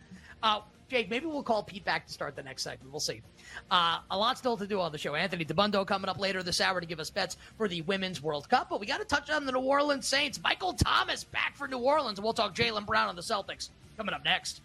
Uh, 0.44 0.62
Jake, 0.90 1.10
maybe 1.10 1.26
we'll 1.26 1.44
call 1.44 1.64
Pete 1.64 1.84
back 1.84 2.08
to 2.08 2.14
start 2.14 2.36
the 2.36 2.44
next 2.44 2.64
segment. 2.64 2.92
We'll 2.92 3.02
see. 3.02 3.22
Uh, 3.70 4.00
a 4.10 4.18
lot 4.18 4.38
still 4.38 4.56
to 4.56 4.66
do 4.66 4.80
on 4.80 4.92
the 4.92 4.98
show. 4.98 5.16
Anthony 5.16 5.44
Dabbundo 5.44 5.86
coming 5.86 6.08
up 6.08 6.20
later 6.20 6.44
this 6.44 6.62
hour 6.62 6.80
to 6.80 6.88
give 6.88 7.00
us 7.00 7.10
bets 7.10 7.36
for 7.58 7.68
the 7.68 7.82
Women's 7.82 8.22
World 8.22 8.48
Cup. 8.48 8.70
But 8.70 8.80
we 8.80 8.86
got 8.86 9.00
to 9.00 9.06
touch 9.06 9.30
on 9.30 9.46
the 9.46 9.52
New 9.52 9.60
Orleans 9.60 10.08
Saints. 10.08 10.40
Michael 10.42 10.74
Thomas 10.74 11.26
back 11.26 11.58
for 11.58 11.68
New 11.68 11.80
Orleans. 11.80 12.22
We'll 12.22 12.34
talk 12.34 12.56
Jaylen 12.56 12.86
Brown 12.86 13.10
on 13.10 13.16
the 13.16 13.22
Celtics 13.22 13.70
coming 13.98 14.14
up 14.14 14.24
next. 14.24 14.62